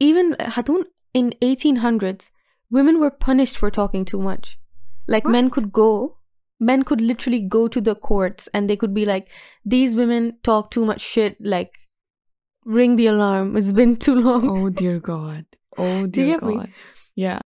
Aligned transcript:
even 0.00 0.34
uh, 0.38 0.50
Hatun 0.50 0.84
in 1.14 1.34
1800s, 1.42 2.30
women 2.70 3.00
were 3.00 3.10
punished 3.10 3.58
for 3.58 3.70
talking 3.70 4.04
too 4.04 4.20
much. 4.20 4.58
Like 5.08 5.24
men 5.24 5.50
could 5.50 5.72
go, 5.72 6.18
men 6.58 6.82
could 6.82 7.00
literally 7.00 7.40
go 7.40 7.68
to 7.68 7.80
the 7.80 7.94
courts 7.94 8.48
and 8.52 8.68
they 8.68 8.76
could 8.76 8.92
be 8.92 9.06
like, 9.06 9.28
these 9.64 9.94
women 9.94 10.38
talk 10.42 10.70
too 10.70 10.84
much 10.84 11.00
shit. 11.00 11.36
Like, 11.40 11.78
ring 12.64 12.96
the 12.96 13.06
alarm. 13.06 13.56
It's 13.56 13.72
been 13.72 13.96
too 13.96 14.14
long. 14.14 14.48
Oh 14.48 14.68
dear 14.68 14.98
God. 14.98 15.46
Oh 15.78 16.06
dear 16.06 16.38
get 16.38 16.42
me? 16.42 16.56
God. 16.56 16.72
Yeah. 17.14 17.40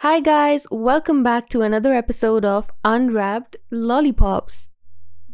Hi, 0.00 0.20
guys. 0.20 0.66
Welcome 0.70 1.22
back 1.22 1.48
to 1.50 1.62
another 1.62 1.94
episode 1.94 2.44
of 2.44 2.70
Unwrapped 2.84 3.56
Lollipops. 3.70 4.68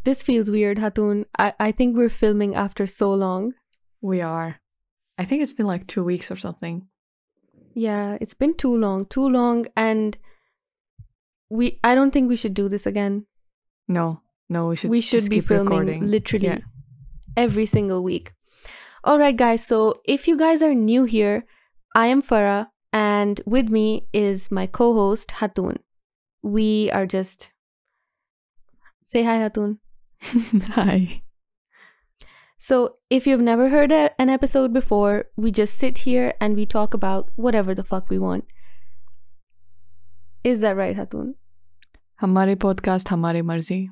This 0.05 0.23
feels 0.23 0.51
weird, 0.51 0.79
Hatun. 0.79 1.25
I, 1.38 1.52
I 1.59 1.73
think 1.73 1.97
we're 1.97 2.09
filming 2.09 2.55
after 2.55 2.87
so 2.87 3.12
long. 3.12 3.55
We 4.01 4.21
are. 4.21 4.61
I 5.19 5.25
think 5.25 5.43
it's 5.43 5.52
been 5.52 5.66
like 5.66 5.87
two 5.87 6.05
weeks 6.05 6.30
or 6.30 6.37
something. 6.37 6.87
Yeah, 7.75 8.19
it's 8.21 8.35
been 8.35 8.55
too 8.57 8.75
long, 8.75 9.07
too 9.07 9.29
long, 9.29 9.66
and 9.77 10.16
we 11.49 11.79
I 11.85 11.95
don't 11.95 12.10
think 12.10 12.29
we 12.29 12.37
should 12.37 12.55
do 12.55 12.69
this 12.69 12.87
again. 12.87 13.27
No, 13.88 14.21
no, 14.49 14.69
we 14.69 14.77
should. 14.77 14.91
we 14.91 15.01
should 15.01 15.29
be 15.29 15.37
keep 15.37 15.47
filming 15.49 15.66
recording. 15.69 16.07
literally 16.07 16.47
Yeah. 16.47 16.59
every 17.37 17.66
single 17.66 18.02
week. 18.02 18.33
All 19.05 19.19
right, 19.19 19.37
guys. 19.37 19.65
So 19.66 20.01
if 20.05 20.29
you 20.29 20.37
guys 20.37 20.63
are 20.63 20.74
new 20.74 21.05
here, 21.05 21.45
I 21.95 22.09
am 22.09 22.21
Farah, 22.23 22.69
and 22.92 23.41
with 23.46 23.70
me 23.70 24.09
is 24.12 24.51
my 24.51 24.66
co 24.66 24.95
host, 24.95 25.30
Hatun. 25.41 25.78
We 26.42 26.91
are 26.91 27.06
just. 27.06 27.51
Say 29.04 29.24
hi, 29.24 29.38
Hatun. 29.38 29.79
hi. 30.68 31.23
So, 32.59 32.96
if 33.10 33.26
you've 33.26 33.40
never 33.40 33.71
heard 33.71 33.90
a- 33.90 34.12
an 34.21 34.30
episode 34.30 34.73
before, 34.73 35.24
we 35.37 35.51
just 35.51 35.76
sit 35.76 35.99
here 35.99 36.34
and 36.40 36.54
we 36.54 36.65
talk 36.65 36.95
about 36.95 37.30
whatever 37.34 37.74
the 37.74 37.82
fuck 37.82 38.09
we 38.09 38.18
want. 38.18 38.45
Is 40.45 40.60
that 40.60 40.77
right, 40.77 40.96
Hatun? 40.96 41.34
Hamare 42.23 42.56
podcast, 42.56 43.09
hamare 43.09 43.43
marzi. 43.43 43.88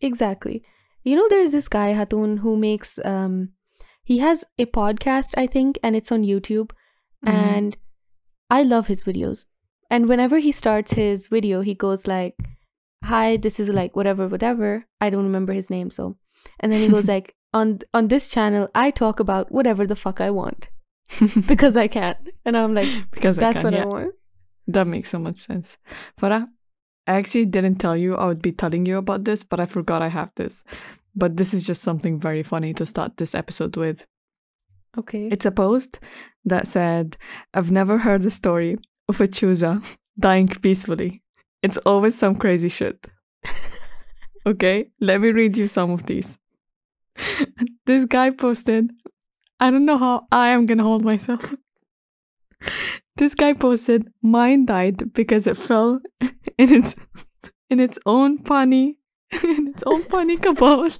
Exactly. 0.00 0.62
You 1.04 1.16
know, 1.16 1.26
there's 1.28 1.52
this 1.52 1.68
guy, 1.68 1.92
Hatun, 1.94 2.38
who 2.38 2.56
makes. 2.56 2.98
Um, 3.04 3.50
he 4.04 4.18
has 4.18 4.44
a 4.58 4.66
podcast, 4.66 5.34
I 5.36 5.46
think, 5.46 5.78
and 5.82 5.94
it's 5.94 6.10
on 6.10 6.22
YouTube. 6.22 6.70
Mm. 7.24 7.32
And 7.32 7.76
I 8.50 8.62
love 8.62 8.88
his 8.88 9.04
videos. 9.04 9.44
And 9.90 10.08
whenever 10.08 10.38
he 10.38 10.52
starts 10.52 10.92
his 10.92 11.28
video, 11.28 11.62
he 11.62 11.74
goes 11.74 12.06
like, 12.06 12.36
Hi, 13.04 13.36
this 13.36 13.58
is 13.58 13.68
like 13.70 13.96
whatever, 13.96 14.28
whatever. 14.28 14.86
I 15.00 15.10
don't 15.10 15.24
remember 15.24 15.52
his 15.52 15.70
name, 15.70 15.90
so. 15.90 16.16
And 16.58 16.72
then 16.72 16.80
he 16.80 16.88
goes 16.88 17.08
like, 17.14 17.34
on 17.52 17.80
on 17.92 18.08
this 18.08 18.28
channel, 18.28 18.68
I 18.74 18.90
talk 18.90 19.20
about 19.20 19.50
whatever 19.50 19.86
the 19.86 19.96
fuck 19.96 20.20
I 20.20 20.30
want 20.30 20.68
because 21.48 21.76
I 21.76 21.88
can. 21.88 22.16
And 22.44 22.56
I'm 22.56 22.74
like, 22.74 22.88
because 23.10 23.38
I 23.38 23.40
that's 23.40 23.62
can, 23.62 23.64
what 23.64 23.74
yeah. 23.74 23.82
I 23.82 23.86
want. 23.86 24.14
That 24.66 24.86
makes 24.86 25.10
so 25.10 25.18
much 25.18 25.36
sense. 25.36 25.78
Farah, 26.20 26.48
I 27.06 27.14
actually 27.14 27.46
didn't 27.46 27.76
tell 27.76 27.96
you 27.96 28.16
I 28.16 28.26
would 28.26 28.42
be 28.42 28.52
telling 28.52 28.86
you 28.86 28.98
about 28.98 29.24
this, 29.24 29.42
but 29.42 29.58
I 29.58 29.66
forgot 29.66 30.02
I 30.02 30.08
have 30.08 30.30
this. 30.36 30.62
But 31.16 31.36
this 31.36 31.52
is 31.52 31.66
just 31.66 31.82
something 31.82 32.20
very 32.20 32.44
funny 32.44 32.72
to 32.74 32.86
start 32.86 33.16
this 33.16 33.34
episode 33.34 33.76
with. 33.76 34.06
Okay. 34.98 35.28
It's 35.30 35.46
a 35.46 35.52
post 35.52 36.00
that 36.44 36.66
said, 36.66 37.16
I've 37.54 37.70
never 37.70 37.98
heard 37.98 38.22
the 38.22 38.30
story 38.30 38.78
of 39.08 39.20
a 39.20 39.28
chooza 39.28 39.84
dying 40.18 40.48
peacefully. 40.48 41.22
It's 41.62 41.76
always 41.78 42.18
some 42.18 42.36
crazy 42.36 42.68
shit. 42.68 43.08
okay, 44.46 44.90
let 45.00 45.20
me 45.20 45.30
read 45.30 45.56
you 45.56 45.68
some 45.68 45.90
of 45.90 46.06
these. 46.06 46.38
this 47.86 48.04
guy 48.04 48.30
posted, 48.30 48.90
I 49.58 49.70
don't 49.70 49.84
know 49.84 49.98
how 49.98 50.26
I 50.32 50.48
am 50.48 50.66
gonna 50.66 50.82
hold 50.82 51.04
myself. 51.04 51.54
this 53.16 53.34
guy 53.34 53.52
posted, 53.52 54.08
mine 54.22 54.66
died 54.66 55.12
because 55.12 55.46
it 55.46 55.56
fell 55.56 56.00
in 56.58 56.72
its 56.72 56.96
in 57.68 57.78
its 57.78 57.98
own 58.04 58.38
pani 58.38 58.98
in 59.44 59.68
its 59.68 59.82
own 59.86 60.02
pani 60.04 60.36
kabal. 60.36 60.90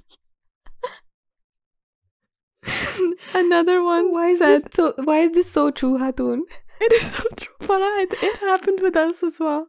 Another 3.33 3.83
one 3.83 4.11
why 4.11 4.27
is 4.27 4.39
said, 4.39 4.63
this 4.63 4.73
so 4.73 4.93
why 5.03 5.19
is 5.19 5.31
this 5.31 5.51
so 5.51 5.71
true, 5.71 5.97
Hatun? 5.97 6.41
It 6.83 6.93
is 6.93 7.11
so 7.11 7.23
true, 7.37 7.53
Farah. 7.61 8.03
It, 8.03 8.13
it 8.23 8.37
happened 8.39 8.79
with 8.81 8.95
us 8.95 9.21
as 9.21 9.39
well. 9.39 9.67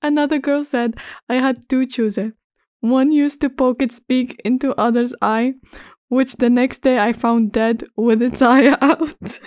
Another 0.00 0.38
girl 0.38 0.62
said, 0.62 0.94
I 1.28 1.34
had 1.34 1.68
two 1.68 1.84
choose. 1.84 2.16
One 2.80 3.10
used 3.10 3.40
to 3.40 3.50
poke 3.50 3.82
its 3.82 3.98
beak 3.98 4.40
into 4.44 4.72
other's 4.80 5.16
eye, 5.20 5.54
which 6.08 6.36
the 6.36 6.48
next 6.48 6.84
day 6.84 7.00
I 7.00 7.12
found 7.12 7.50
dead 7.50 7.82
with 7.96 8.22
its 8.22 8.40
eye 8.54 8.76
out. 8.80 9.40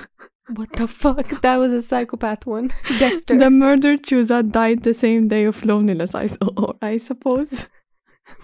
What 0.54 0.74
the 0.74 0.86
fuck? 0.86 1.42
That 1.42 1.56
was 1.58 1.72
a 1.72 1.82
psychopath 1.82 2.46
one. 2.46 2.72
Dexter. 3.00 3.38
the 3.38 3.50
murdered 3.50 4.04
chooza 4.04 4.52
died 4.52 4.84
the 4.84 4.94
same 4.94 5.30
day 5.30 5.46
of 5.46 5.64
loneliness, 5.66 6.14
I, 6.14 6.28
or 6.58 6.76
I 6.82 6.98
suppose. 6.98 7.70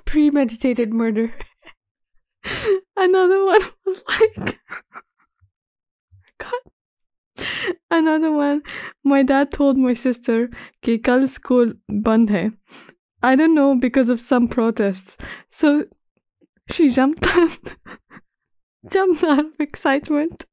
premeditated 0.06 0.94
murder 0.94 1.34
Another 3.07 3.45
one 3.45 3.61
was 3.87 4.05
like, 4.09 4.61
God. 6.39 7.47
Another 7.91 8.31
one, 8.33 8.63
my 9.05 9.23
dad 9.23 9.51
told 9.51 9.77
my 9.79 9.95
sister 9.95 10.49
कि 10.83 10.99
कल 10.99 11.27
school 11.29 11.73
बंद 11.91 12.31
है. 12.31 12.53
I 13.23 13.37
don't 13.37 13.55
know 13.55 13.75
because 13.75 14.09
of 14.11 14.21
some 14.21 14.49
protests. 14.49 15.17
So 15.49 15.85
she 16.71 16.89
jumped 16.91 17.27
out, 17.37 17.75
jumped 18.91 19.25
out 19.25 19.47
of 19.47 19.61
excitement. 19.61 20.45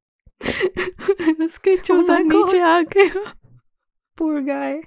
उसके 0.41 1.75
चूजा 1.77 2.07
my 2.07 2.23
God. 2.23 2.45
नीचे 2.45 2.59
आ 2.59 2.81
गया. 2.81 3.33
Poor 4.16 4.41
guy. 4.41 4.81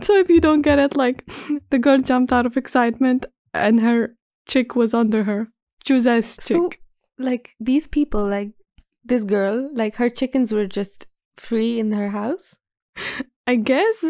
So 0.00 0.18
if 0.18 0.30
you 0.30 0.40
don't 0.40 0.62
get 0.62 0.78
it, 0.78 0.96
like 0.96 1.24
the 1.70 1.78
girl 1.78 1.98
jumped 1.98 2.32
out 2.32 2.46
of 2.46 2.56
excitement 2.56 3.26
and 3.52 3.80
her 3.80 4.16
chick 4.46 4.74
was 4.76 4.94
under 4.94 5.24
her. 5.24 5.48
Chooza's 5.85 6.35
chick. 6.37 6.57
So, 6.57 6.69
like 7.17 7.55
these 7.59 7.87
people, 7.87 8.25
like 8.27 8.51
this 9.03 9.23
girl, 9.23 9.69
like 9.73 9.95
her 9.95 10.09
chickens 10.09 10.51
were 10.51 10.67
just 10.67 11.07
free 11.37 11.79
in 11.79 11.91
her 11.91 12.09
house. 12.09 12.57
I 13.47 13.55
guess. 13.55 14.05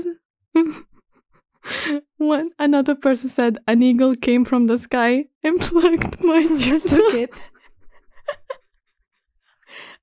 when 2.17 2.51
another 2.57 2.95
person 2.95 3.29
said 3.29 3.57
an 3.67 3.83
eagle 3.83 4.15
came 4.15 4.43
from 4.45 4.67
the 4.67 4.77
sky 4.77 5.25
and 5.43 5.59
plucked 5.61 6.23
my 6.23 6.45
Just 6.57 6.89
took 6.89 7.13
it. 7.13 7.31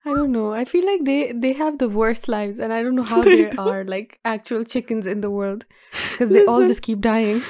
I 0.04 0.10
don't 0.14 0.30
know. 0.30 0.52
I 0.52 0.64
feel 0.64 0.86
like 0.86 1.04
they 1.04 1.32
they 1.32 1.52
have 1.54 1.78
the 1.78 1.88
worst 1.88 2.28
lives, 2.28 2.60
and 2.60 2.72
I 2.72 2.80
don't 2.82 2.94
know 2.94 3.02
how 3.02 3.22
They 3.26 3.42
there 3.42 3.50
do. 3.50 3.60
are 3.60 3.84
like 3.84 4.20
actual 4.24 4.64
chickens 4.64 5.04
in 5.06 5.20
the 5.20 5.30
world 5.30 5.66
because 6.12 6.30
they 6.30 6.44
all 6.46 6.64
just 6.64 6.82
keep 6.82 7.00
dying. 7.00 7.42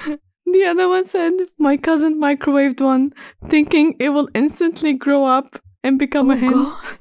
The 0.47 0.65
other 0.65 0.89
one 0.89 1.05
said 1.07 1.33
my 1.59 1.77
cousin 1.77 2.21
microwaved 2.21 2.81
one, 2.81 3.13
thinking 3.45 3.95
it 3.99 4.11
will 4.11 4.29
instantly 4.35 4.93
grow 4.95 5.25
up 5.25 5.59
and 5.83 5.99
become 5.99 6.31
a 6.31 6.35
Oh 6.35 6.37
hen. 6.37 6.53
god! 6.53 6.99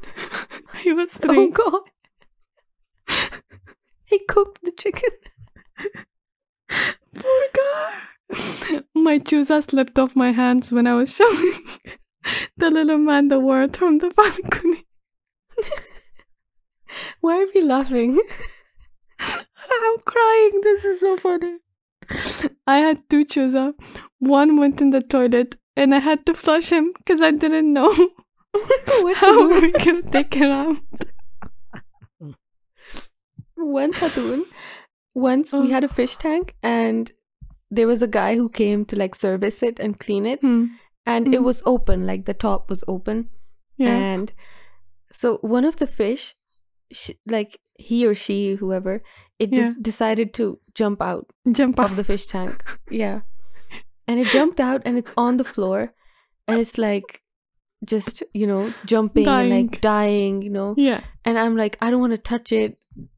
he 0.83 0.91
was 0.94 1.17
Oh 1.23 1.28
three. 1.28 1.51
god! 1.51 1.81
He 4.06 4.19
cooked 4.28 4.63
the 4.63 4.72
chicken. 4.72 5.09
Poor 7.16 7.44
guy. 7.56 8.81
My 8.94 9.19
chooza 9.19 9.63
slipped 9.63 10.00
off 10.00 10.16
my 10.16 10.31
hands 10.31 10.72
when 10.72 10.88
I 10.88 10.94
was 10.95 11.16
showing 11.16 11.53
the 12.57 12.72
little 12.72 12.97
man 12.97 13.27
the 13.27 13.39
word 13.39 13.77
from 13.77 14.00
the 14.00 14.09
balcony. 14.09 14.85
Why 17.22 17.41
are 17.44 17.47
we 17.53 17.62
laughing? 17.62 18.19
I'm 19.19 19.97
crying. 20.06 20.62
This 20.62 20.83
is 20.85 21.00
so 21.00 21.18
funny. 21.18 21.57
I 22.67 22.77
had 22.77 23.07
two 23.09 23.25
chooza. 23.25 23.73
One 24.19 24.57
went 24.57 24.81
in 24.81 24.89
the 24.89 25.01
toilet 25.01 25.56
and 25.75 25.94
I 25.94 26.00
had 26.00 26.25
to 26.25 26.33
flush 26.33 26.69
him 26.71 26.94
because 26.97 27.21
I 27.21 27.31
didn't 27.31 27.71
know 27.71 27.89
what 29.01 29.17
how 29.17 29.47
to 29.47 29.62
we 29.62 29.71
to 29.71 30.01
take 30.03 30.35
it 30.35 30.50
out. 30.50 30.77
Once, 33.57 33.97
Hatun, 34.00 34.44
once 35.13 35.53
we 35.53 35.71
had 35.71 35.83
a 35.83 35.88
fish 35.88 36.17
tank, 36.17 36.56
and 36.62 37.12
there 37.71 37.88
was 37.88 38.01
a 38.01 38.07
guy 38.07 38.35
who 38.35 38.50
came 38.50 38.85
to 38.85 38.95
like 38.95 39.15
service 39.15 39.63
it 39.63 39.79
and 39.79 40.00
clean 40.00 40.25
it, 40.25 40.39
Hmm. 40.41 40.65
and 41.06 41.33
it 41.33 41.39
Mhm. 41.39 41.44
was 41.44 41.63
open, 41.65 42.06
like 42.06 42.25
the 42.25 42.33
top 42.33 42.69
was 42.69 42.83
open, 42.88 43.29
Yeah. 43.77 43.89
and 43.95 44.33
so 45.11 45.38
one 45.41 45.65
of 45.65 45.77
the 45.77 45.88
fish, 45.88 46.35
sh 46.95 47.12
like 47.27 47.59
he 47.77 48.06
or 48.07 48.15
she, 48.15 48.56
whoever, 48.56 49.01
it 49.38 49.51
just 49.51 49.83
decided 49.83 50.33
to 50.36 50.59
jump 50.74 51.01
out 51.01 51.27
Jump 51.51 51.77
of 51.80 51.86
off. 51.92 51.95
the 51.97 52.03
fish 52.03 52.25
tank. 52.27 52.63
Yeah. 52.89 53.21
And 54.07 54.19
it 54.19 54.27
jumped 54.27 54.59
out 54.59 54.81
and 54.86 54.97
it's 54.97 55.12
on 55.18 55.38
the 55.38 55.44
floor 55.44 55.92
and 56.47 56.59
it's 56.59 56.77
like 56.77 57.21
just, 57.83 58.24
you 58.33 58.47
know, 58.47 58.74
jumping 58.86 59.27
and 59.27 59.50
like 59.50 59.81
dying, 59.81 60.42
you 60.42 60.50
know. 60.51 60.74
Yeah. 60.77 61.01
And 61.25 61.38
I'm 61.38 61.56
like, 61.57 61.75
I 61.81 61.89
don't 61.89 62.00
want 62.00 62.13
to 62.15 62.21
touch 62.31 62.51
it. 62.51 62.77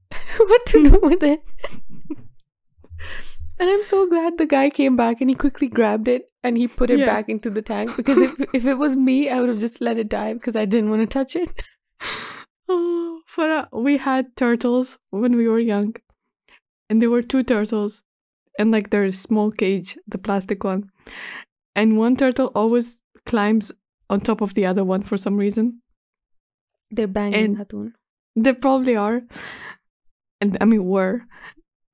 what 0.52 0.66
to 0.74 0.84
do 0.90 1.00
with 1.04 1.24
it. 1.24 1.42
And 3.60 3.70
I'm 3.72 3.82
so 3.82 4.08
glad 4.08 4.38
the 4.38 4.46
guy 4.46 4.70
came 4.70 4.96
back 4.96 5.20
and 5.20 5.32
he 5.32 5.36
quickly 5.36 5.68
grabbed 5.68 6.08
it 6.08 6.30
and 6.44 6.58
he 6.58 6.68
put 6.68 6.92
it 6.92 7.00
Yeah. 7.00 7.08
back 7.08 7.28
into 7.28 7.50
the 7.50 7.64
tank 7.64 7.96
because 7.98 8.18
if 8.26 8.36
if 8.54 8.66
it 8.68 8.76
was 8.78 8.96
me, 8.96 9.30
I 9.30 9.40
would 9.40 9.50
have 9.50 9.58
just 9.60 9.82
let 9.82 9.98
it 9.98 10.10
die 10.10 10.34
because 10.36 10.56
I 10.56 10.66
didn't 10.66 10.92
want 10.92 11.02
to 11.02 11.08
touch 11.08 11.36
it. 11.36 11.50
Oh, 12.70 13.17
Farah, 13.38 13.68
we 13.72 13.98
had 13.98 14.36
turtles 14.36 14.98
when 15.12 15.36
we 15.38 15.48
were 15.48 15.60
young, 15.60 15.96
and 16.90 17.02
there 17.02 17.10
were 17.10 17.22
two 17.22 17.44
turtles, 17.44 18.04
and 18.58 18.72
like 18.72 18.90
their 18.90 19.12
small 19.12 19.52
cage, 19.52 19.98
the 20.08 20.18
plastic 20.18 20.64
one, 20.64 20.90
and 21.76 21.98
one 21.98 22.16
turtle 22.16 22.52
always 22.56 23.02
climbs 23.26 23.72
on 24.10 24.22
top 24.22 24.42
of 24.42 24.54
the 24.56 24.66
other 24.66 24.84
one 24.84 25.04
for 25.04 25.18
some 25.18 25.38
reason. 25.38 25.82
They're 26.90 27.08
banging 27.08 27.44
And- 27.44 27.58
Hatun. 27.58 27.94
They 28.36 28.54
probably 28.54 28.96
are, 28.96 29.22
and 30.42 30.58
I 30.62 30.66
mean 30.66 30.86
were, 30.86 31.26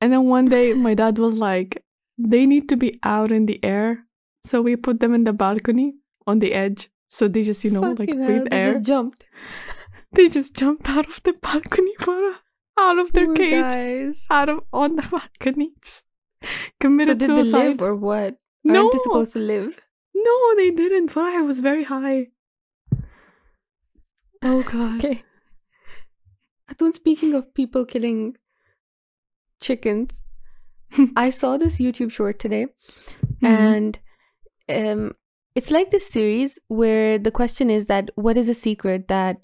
and 0.01 0.12
then 0.13 0.25
one 0.25 0.45
day 0.50 0.74
my 0.88 0.94
dad 0.94 1.18
was 1.18 1.36
like, 1.36 1.84
they 2.18 2.45
need 2.45 2.68
to 2.69 2.78
be 2.78 3.00
out 3.04 3.31
in 3.31 3.45
the 3.48 3.63
air, 3.63 4.06
so 4.44 4.62
we 4.62 4.75
put 4.75 5.00
them 5.00 5.13
in 5.13 5.24
the 5.24 5.34
balcony 5.34 5.95
on 6.28 6.40
the 6.40 6.54
edge, 6.54 6.90
so 7.10 7.28
they 7.28 7.44
just 7.44 7.63
you 7.63 7.72
know 7.72 7.81
like 7.81 7.98
Fucking 7.98 8.18
hell, 8.19 8.28
breathe 8.28 8.50
they 8.50 8.57
air. 8.57 8.72
just 8.74 8.84
jumped. 8.84 9.25
They 10.13 10.30
just 10.30 10.56
jumped 10.56 10.88
out 10.89 11.07
of 11.07 11.21
the 11.24 11.33
balcony, 11.33 11.94
Farah, 12.00 12.36
out 12.80 13.00
of 13.00 13.12
their 13.13 13.25
Poor 13.27 13.36
cage. 13.36 13.62
guys. 13.62 14.25
out 14.30 14.50
of 14.50 14.60
on 14.71 14.95
the 14.95 15.01
balcony, 15.01 15.74
just 15.81 16.06
So 16.44 16.50
committed 16.80 17.18
did 17.19 17.30
they 17.31 17.36
suicide. 17.44 17.68
live 17.68 17.81
or 17.81 17.95
what? 17.95 18.38
no, 18.63 18.81
Aren't 18.81 18.94
they 18.94 19.00
supposed 19.00 19.33
to 19.33 19.39
live? 19.39 19.80
no, 20.13 20.56
they 20.56 20.71
didn't. 20.71 21.13
But 21.13 21.25
I 21.25 21.42
was 21.42 21.60
very 21.60 21.83
high. 21.83 22.27
Oh 24.44 24.63
god. 24.71 25.04
Okay. 25.04 25.24
Hatun, 26.69 26.94
speaking 26.94 27.33
of 27.33 27.54
people 27.54 27.86
killing 27.86 28.36
chickens, 29.62 30.21
I 31.16 31.30
saw 31.30 31.57
this 31.57 31.80
YouTube 31.80 32.12
short 32.12 32.39
today 32.39 32.68
Mhm. 33.42 33.50
and 33.50 34.00
um 34.69 35.16
it's 35.56 35.69
like 35.71 35.89
this 35.92 36.07
series 36.07 36.59
where 36.68 37.18
the 37.19 37.31
question 37.31 37.69
is 37.69 37.86
that 37.86 38.09
what 38.16 38.38
is 38.38 38.50
a 38.50 38.54
secret 38.54 39.07
that 39.07 39.38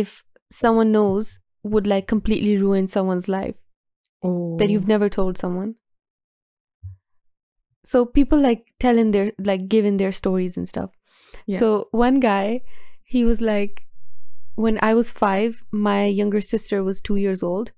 if 0.00 0.12
someone 0.60 0.90
knows 0.96 1.30
would 1.74 1.86
like 1.92 2.06
completely 2.12 2.56
ruin 2.62 2.86
someone's 2.94 3.28
life 3.34 3.56
oh. 4.22 4.56
that 4.58 4.70
you've 4.74 4.88
never 4.94 5.08
told 5.16 5.38
someone 5.44 5.74
so 7.84 8.04
people 8.04 8.38
like 8.38 8.72
telling 8.80 9.10
their 9.12 9.32
like 9.38 9.68
giving 9.68 9.96
their 9.96 10.12
stories 10.12 10.56
and 10.56 10.68
stuff 10.68 10.90
Yeah. 11.46 11.58
so 11.58 11.88
one 12.02 12.20
guy 12.20 12.62
he 13.04 13.24
was 13.24 13.40
like 13.40 13.82
when 14.54 14.78
i 14.82 14.92
was 14.94 15.10
5 15.10 15.62
my 15.70 16.06
younger 16.06 16.40
sister 16.40 16.82
was 16.82 17.00
2 17.00 17.16
years 17.16 17.42
old 17.42 17.72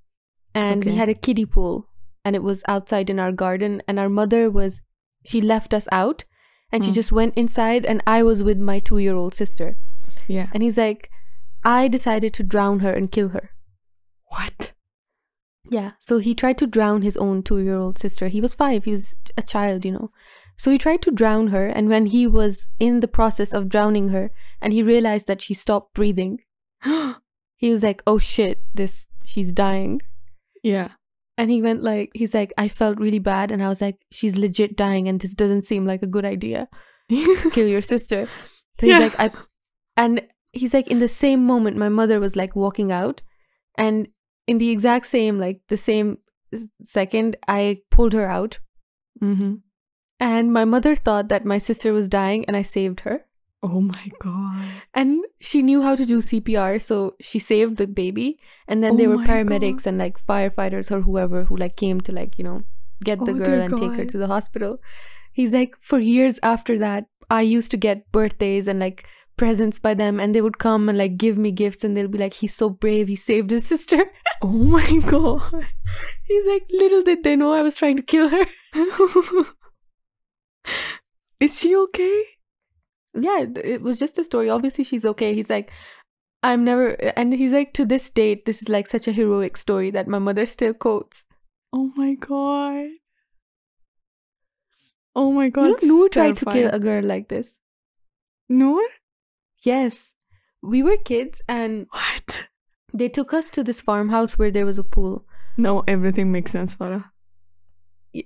and 0.55 0.85
we 0.85 0.95
had 1.01 1.09
a 1.09 1.15
kiddie 1.27 1.47
pool 1.57 1.89
and 2.25 2.37
it 2.37 2.43
was 2.43 2.63
outside 2.75 3.11
in 3.11 3.21
our 3.25 3.33
garden 3.33 3.83
and 3.87 3.99
our 4.05 4.09
mother 4.21 4.51
was 4.51 4.81
she 5.33 5.41
left 5.41 5.75
us 5.81 5.89
out 5.93 6.25
and 6.73 6.85
she 6.85 6.91
Mm. 6.91 6.95
just 7.01 7.13
went 7.19 7.37
inside 7.43 7.87
and 7.93 8.03
i 8.07 8.23
was 8.31 8.43
with 8.51 8.59
my 8.71 8.79
2 8.91 8.99
year 9.07 9.17
old 9.25 9.35
sister 9.43 9.69
yeah. 10.37 10.49
and 10.53 10.63
he's 10.69 10.79
like 10.79 11.11
i 11.77 11.87
decided 11.95 12.33
to 12.35 12.43
drown 12.55 12.81
her 12.81 12.93
and 13.01 13.13
kill 13.17 13.29
her 13.37 13.51
What? 14.37 14.73
yeah. 15.71 15.91
So 16.01 16.19
he 16.19 16.35
tried 16.35 16.59
to 16.59 16.67
drown 16.67 17.03
his 17.03 17.17
own 17.25 17.43
two 17.43 17.59
year 17.65 17.77
old 17.77 17.99
sister. 17.99 18.29
He 18.29 18.41
was 18.45 18.55
five, 18.55 18.85
he 18.85 18.91
was 18.93 19.17
a 19.37 19.43
child, 19.43 19.85
you 19.85 19.93
know. 19.93 20.11
So 20.63 20.71
he 20.75 20.79
tried 20.85 21.03
to 21.03 21.11
drown 21.21 21.49
her. 21.55 21.67
And 21.67 21.89
when 21.95 22.07
he 22.13 22.27
was 22.27 22.69
in 22.87 23.01
the 23.01 23.09
process 23.19 23.53
of 23.59 23.69
drowning 23.75 24.09
her 24.15 24.31
and 24.63 24.73
he 24.73 24.83
realized 24.83 25.27
that 25.29 25.43
she 25.43 25.55
stopped 25.55 25.93
breathing, 25.99 26.39
he 27.65 27.71
was 27.75 27.83
like, 27.83 28.03
oh 28.07 28.19
shit, 28.19 28.59
this, 28.75 29.07
she's 29.25 29.53
dying. 29.53 30.01
yeah. 30.63 30.89
And 31.37 31.51
he 31.53 31.61
went 31.63 31.85
like, 31.85 32.11
he's 32.15 32.35
like, 32.35 32.53
I 32.59 32.67
felt 32.69 32.99
really 32.99 33.21
bad. 33.21 33.53
And 33.53 33.63
I 33.63 33.69
was 33.69 33.81
like, 33.81 33.97
she's 34.11 34.37
legit 34.37 34.75
dying. 34.77 35.07
And 35.07 35.21
this 35.21 35.35
doesn't 35.35 35.63
seem 35.71 35.87
like 35.87 36.03
a 36.03 36.07
good 36.17 36.25
idea. 36.25 36.67
Kill 37.53 37.69
your 37.69 37.81
sister. 37.93 38.27
So 38.81 38.87
he's 38.87 38.91
Yeah. 38.91 38.99
like, 39.07 39.21
I, 39.21 39.31
and 39.97 40.23
he's 40.53 40.75
like, 40.75 40.89
in 40.89 40.99
the 40.99 41.09
same 41.09 41.45
moment, 41.45 41.77
my 41.77 41.89
mother 41.89 42.21
was 42.21 42.37
like 42.37 42.57
walking 42.57 42.91
out. 42.93 43.23
And 43.77 44.09
in 44.47 44.59
the 44.59 44.71
exact 44.71 45.07
same, 45.07 45.39
like 45.39 45.61
the 45.69 45.77
same 45.77 46.19
second, 46.83 47.37
I 47.47 47.83
pulled 47.91 48.13
her 48.13 48.29
out. 48.29 48.59
mm-hmm. 49.23 49.57
And 50.21 50.53
my 50.53 50.65
mother 50.65 50.97
thought 50.97 51.29
that 51.29 51.45
my 51.45 51.59
sister 51.59 51.93
was 51.93 52.09
dying 52.09 52.45
and 52.47 52.57
I 52.57 52.63
saved 52.63 53.01
her. 53.01 53.25
Oh 53.63 53.81
my 53.81 54.11
god. 54.21 54.65
And 54.95 55.25
she 55.41 55.63
knew 55.63 55.83
how 55.83 55.95
to 55.95 56.05
do 56.07 56.19
CPR, 56.19 56.81
so 56.81 57.15
she 57.21 57.39
saved 57.39 57.77
the 57.77 57.87
baby. 57.87 58.41
And 58.67 58.83
then 58.83 58.93
Oh 58.93 58.97
there 58.97 59.09
were 59.09 59.19
paramedics 59.19 59.87
and 59.87 59.99
like 59.99 60.25
firefighters 60.25 60.91
or 60.91 61.03
whoever 61.03 61.45
who 61.45 61.57
like 61.57 61.77
came 61.77 62.01
to 62.03 62.13
like, 62.13 62.39
you 62.39 62.45
know, 62.45 62.63
get 63.05 63.25
the 63.25 63.33
Oh, 63.33 63.35
girl 63.35 63.61
and 63.61 63.77
take 63.77 63.93
her 63.93 64.05
to 64.05 64.19
the 64.19 64.27
hospital. 64.27 64.79
He's 65.33 65.53
like, 65.53 65.77
for 65.79 65.99
years 66.01 66.41
after 66.43 66.79
that, 66.79 67.07
I 67.31 67.43
used 67.43 67.71
to 67.73 67.77
get 67.77 68.11
birthdays 68.11 68.67
and 68.67 68.81
like 68.81 69.07
presents 69.39 69.79
by 69.79 69.95
them, 69.95 70.21
and 70.21 70.35
they 70.35 70.43
would 70.43 70.59
come 70.59 70.89
and 70.89 70.99
like 70.99 71.17
give 71.17 71.39
me 71.39 71.51
gifts, 71.53 71.85
and 71.85 71.97
they'll 71.97 72.09
be 72.09 72.19
like, 72.19 72.35
he's 72.35 72.55
so 72.55 72.69
brave, 72.69 73.09
he 73.09 73.17
saved 73.17 73.51
his 73.51 73.67
sister. 73.67 74.11
Oh 74.41 74.53
my 74.53 75.01
god. 75.05 75.67
He's 76.25 76.47
like, 76.47 76.65
little 76.71 77.03
did 77.03 77.25
they 77.25 77.35
know 77.35 77.53
I 77.53 77.63
was 77.63 77.75
trying 77.75 77.97
to 77.97 78.03
kill 78.03 78.29
her. 78.29 78.47
Is 81.41 81.59
she 81.59 81.75
okay? 81.75 82.25
yeah, 83.15 83.47
it 83.65 83.83
was 83.83 83.99
just 83.99 84.19
a 84.19 84.25
story. 84.25 84.51
Obviously, 84.51 84.85
she's 84.85 85.05
okay. 85.05 85.35
He's 85.35 85.51
like, 85.51 85.71
I'm 86.43 86.65
never, 86.65 86.91
and 87.17 87.33
he's 87.33 87.53
like, 87.53 87.73
to 87.75 87.85
this 87.85 88.11
date, 88.11 88.45
this 88.45 88.63
is 88.63 88.69
like 88.69 88.87
such 88.87 89.09
a 89.09 89.13
heroic 89.13 89.57
story 89.57 89.91
that 89.91 90.09
my 90.09 90.19
mother 90.19 90.47
still 90.47 90.75
quotes. 90.75 91.25
Oh 91.73 91.93
my 91.97 92.15
god. 92.15 92.89
Oh 95.17 95.33
my 95.33 95.49
god. 95.49 95.63
you 95.63 95.69
know, 95.69 95.75
this 95.75 95.83
is 95.83 95.89
Noor 95.89 96.09
tried 96.09 96.37
to 96.39 96.45
kill 96.47 96.71
a 96.73 96.79
girl 96.79 97.05
like 97.05 97.29
this. 97.29 97.59
Noor? 98.49 98.83
Yes. 99.63 100.13
We 100.63 100.83
were 100.83 100.97
kids 100.97 101.43
and 101.49 101.87
What? 101.91 102.49
they 102.93 103.09
took 103.09 103.33
us 103.33 103.51
to 103.51 103.63
this 103.63 103.81
farmhouse 103.83 104.39
where 104.39 104.51
there 104.51 104.67
was 104.67 104.79
a 104.79 104.85
pool. 104.85 105.25
No, 105.57 105.85
everything 105.87 106.31
makes 106.33 106.53
sense, 106.53 106.75
Farah. 106.75 107.05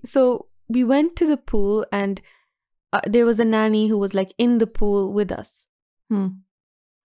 So 0.04 0.46
we 0.68 0.84
went 0.84 1.16
to 1.16 1.26
the 1.26 1.36
pool 1.36 1.84
and 1.92 2.20
uh, 2.92 3.00
there 3.06 3.26
was 3.26 3.40
a 3.40 3.44
nanny 3.44 3.88
who 3.88 3.98
was 3.98 4.14
like 4.14 4.32
in 4.38 4.58
the 4.58 4.66
pool 4.66 5.12
with 5.12 5.32
us. 5.32 5.66
Hmm. 6.08 6.28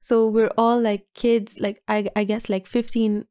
So 0.01 0.27
we're 0.27 0.51
all 0.57 0.79
like 0.79 1.07
kids, 1.13 1.59
like 1.59 1.81
I, 1.88 2.09
I 2.15 2.24
guess 2.24 2.50
like 2.50 2.68
15 2.68 3.25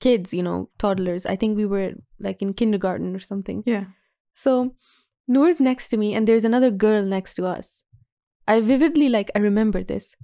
kids, 0.00 0.34
you 0.34 0.42
know, 0.42 0.70
toddlers. 0.78 1.24
I 1.24 1.36
think 1.36 1.56
we 1.56 1.66
were 1.66 1.92
like 2.18 2.42
in 2.42 2.52
kindergarten 2.54 3.14
or 3.14 3.20
something. 3.20 3.62
Yeah. 3.64 3.84
So 4.32 4.74
Noor's 5.28 5.60
next 5.60 5.88
to 5.88 5.96
me 5.96 6.14
and 6.14 6.26
there's 6.26 6.44
another 6.44 6.70
girl 6.70 7.02
next 7.04 7.34
to 7.36 7.46
us. 7.46 7.83
I 8.46 8.60
vividly 8.60 9.08
like 9.08 9.30
I 9.34 9.38
remember 9.38 9.82
this. 9.82 10.14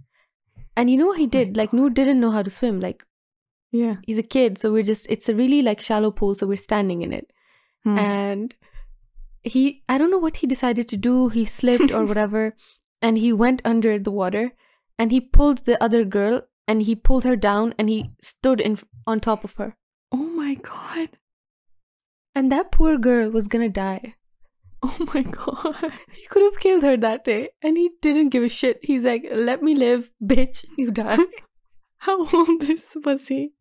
And 0.76 0.88
you 0.90 0.96
know 0.96 1.06
what 1.06 1.18
he 1.18 1.26
Oh 1.26 1.30
did? 1.38 1.56
Like 1.56 1.72
Noor 1.72 1.90
didn't 1.90 2.20
know 2.20 2.30
how 2.30 2.42
to 2.42 2.50
swim. 2.50 2.80
Like 2.80 3.04
Yeah. 3.72 3.96
he's 4.06 4.18
a 4.18 4.22
kid, 4.22 4.58
so 4.58 4.72
we're 4.72 4.82
just 4.82 5.06
it's 5.10 5.28
a 5.28 5.34
really 5.34 5.62
like 5.62 5.80
shallow 5.80 6.10
pool, 6.10 6.34
so 6.34 6.46
we're 6.46 6.56
standing 6.56 7.02
in 7.02 7.12
it. 7.12 7.32
Hmm. 7.84 7.98
And 7.98 8.54
he 9.42 9.82
I 9.88 9.96
don't 9.98 10.10
know 10.10 10.18
what 10.18 10.38
he 10.38 10.46
decided 10.46 10.86
to 10.88 10.96
do. 10.96 11.28
He 11.28 11.44
slipped 11.44 11.92
or 11.92 12.04
whatever, 12.10 12.54
and 13.02 13.18
he 13.18 13.32
went 13.32 13.62
under 13.64 13.98
the 13.98 14.10
water 14.10 14.52
and 14.98 15.10
he 15.10 15.20
pulled 15.20 15.58
the 15.64 15.82
other 15.82 16.04
girl 16.04 16.42
and 16.68 16.82
he 16.82 16.94
pulled 16.94 17.24
her 17.24 17.36
down 17.36 17.74
and 17.78 17.88
he 17.88 18.10
stood 18.22 18.60
in 18.60 18.78
on 19.06 19.18
top 19.20 19.44
of 19.44 19.56
her. 19.56 19.76
oh 20.12 20.28
my 20.42 20.54
god. 20.54 21.08
And 22.34 22.50
that 22.52 22.70
poor 22.70 22.96
girl 22.98 23.30
was 23.30 23.48
gonna 23.48 23.68
die. 23.68 24.14
Oh 25.00 25.06
my 25.14 25.22
god. 25.22 25.92
He 26.12 26.26
could 26.28 26.42
have 26.42 26.58
killed 26.58 26.82
her 26.82 26.96
that 26.96 27.24
day, 27.24 27.50
and 27.62 27.76
he 27.76 27.90
didn't 28.00 28.30
give 28.30 28.42
a 28.42 28.48
shit. 28.48 28.78
He's 28.82 29.04
like, 29.04 29.26
"Let 29.30 29.62
me 29.62 29.74
live, 29.74 30.10
bitch. 30.22 30.64
You 30.78 30.90
die." 30.90 31.18
How 31.98 32.26
old 32.34 32.62
is 32.62 32.96
was 33.04 33.28
he? 33.28 33.52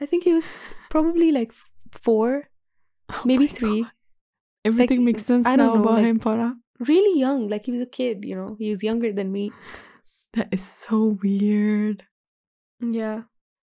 I 0.00 0.06
think 0.06 0.24
he 0.24 0.32
was 0.32 0.54
probably 0.88 1.30
like 1.30 1.52
four, 1.92 2.48
Oh 3.10 3.22
maybe 3.26 3.46
three. 3.48 3.82
God. 3.82 3.90
Everything 4.64 4.98
Like, 5.00 5.04
makes 5.04 5.24
sense 5.26 5.46
I 5.46 5.56
now 5.56 5.74
know, 5.74 5.80
about 5.82 5.94
like- 6.00 6.04
him, 6.06 6.20
Farah. 6.20 6.54
Really 6.80 7.20
young, 7.20 7.48
like 7.48 7.66
he 7.66 7.72
was 7.72 7.80
a 7.82 7.86
kid. 7.86 8.24
You 8.24 8.36
know, 8.36 8.56
he 8.58 8.68
was 8.70 8.82
younger 8.82 9.12
than 9.12 9.30
me. 9.32 9.52
That 10.34 10.48
is 10.52 10.62
so 10.62 11.18
weird. 11.22 12.04
Yeah. 12.80 13.22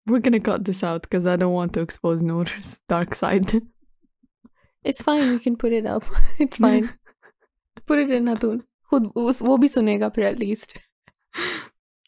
We're 0.08 0.20
gonna 0.20 0.40
cut 0.40 0.66
this 0.66 0.84
out 0.84 1.02
because 1.04 1.26
I 1.28 1.36
don't 1.36 1.54
want 1.54 1.74
to 1.74 1.82
expose 1.82 2.22
Noor's 2.22 2.82
dark 2.88 3.14
side. 3.16 3.52
It's 4.87 5.03
fine. 5.03 5.33
You 5.33 5.39
can 5.39 5.57
put 5.57 5.73
it 5.73 5.87
up. 5.87 6.05
It's 6.39 6.57
fine. 6.57 6.91
put 7.87 7.99
it 7.99 8.11
in 8.11 8.27
Hatun. 8.27 8.63
खुद 8.91 9.07
उस 9.17 9.41
वो 9.43 9.57
भी 9.59 9.69
सुनेगा 9.69 10.09
फिर 10.15 10.25
at 10.31 10.39
least. 10.39 10.77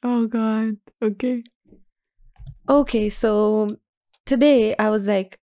oh 0.09 0.27
god. 0.27 0.77
Okay. 1.03 1.43
Okay, 2.75 3.09
so 3.09 3.69
today 4.27 4.75
I 4.79 4.89
was 4.91 5.07
like, 5.07 5.39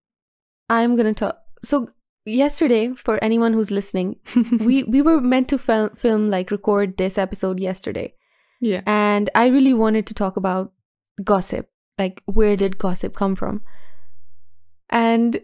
I'm 0.69 0.95
gonna 0.95 1.13
talk. 1.13 1.37
So 1.63 1.89
yesterday, 2.25 2.93
for 2.93 3.17
anyone 3.23 3.53
who's 3.53 3.71
listening, 3.71 4.15
we 4.59 4.83
we 4.83 5.01
were 5.01 5.19
meant 5.19 5.49
to 5.49 5.57
film 5.57 5.89
film 5.95 6.29
like 6.29 6.51
record 6.51 6.97
this 6.97 7.17
episode 7.17 7.59
yesterday, 7.59 8.13
yeah. 8.61 8.81
and 8.85 9.29
I 9.35 9.47
really 9.47 9.73
wanted 9.73 10.07
to 10.07 10.13
talk 10.13 10.37
about 10.37 10.73
gossip. 11.23 11.69
Like, 11.97 12.21
where 12.25 12.55
did 12.55 12.77
gossip 12.77 13.15
come 13.15 13.35
from? 13.35 13.61
And 14.89 15.41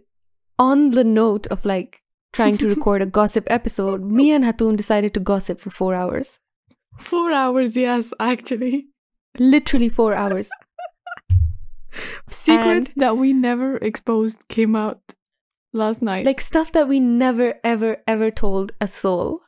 on 0.58 0.90
the 0.90 1.04
note 1.04 1.46
of 1.48 1.64
like 1.64 2.02
trying 2.32 2.58
to 2.58 2.68
record 2.74 3.02
a 3.02 3.06
gossip 3.06 3.44
episode, 3.48 4.02
me 4.02 4.30
and 4.32 4.44
Hatun 4.44 4.76
decided 4.76 5.14
to 5.14 5.20
gossip 5.20 5.60
for 5.60 5.70
four 5.70 5.94
hours. 5.94 6.38
Four 6.98 7.32
hours, 7.32 7.76
yes, 7.76 8.12
actually. 8.18 8.88
Literally 9.38 9.88
four 9.88 10.14
hours. 10.14 10.50
Secrets 12.28 12.92
that 12.96 13.16
we 13.16 13.32
never 13.32 13.76
exposed 13.78 14.46
came 14.48 14.76
out 14.76 15.00
last 15.72 16.02
night. 16.02 16.26
Like 16.26 16.40
stuff 16.40 16.72
that 16.72 16.88
we 16.88 17.00
never, 17.00 17.54
ever, 17.64 17.98
ever 18.06 18.30
told 18.30 18.72
a 18.80 18.86
soul. 18.88 19.40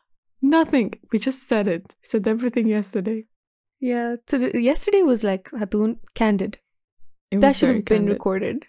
nothing. 0.43 0.95
We 1.12 1.19
just 1.19 1.47
said 1.49 1.69
it. 1.69 1.83
We 2.02 2.07
said 2.07 2.26
everything 2.26 2.67
yesterday. 2.69 3.25
Yeah. 3.81 4.17
So 4.29 4.37
yesterday 4.55 5.02
was 5.02 5.23
like 5.25 5.50
Hatun 5.50 5.99
candid. 6.14 6.59
That 7.31 7.57
should 7.57 7.71
have 7.71 7.85
been 7.85 7.99
candid. 8.07 8.12
recorded. 8.12 8.67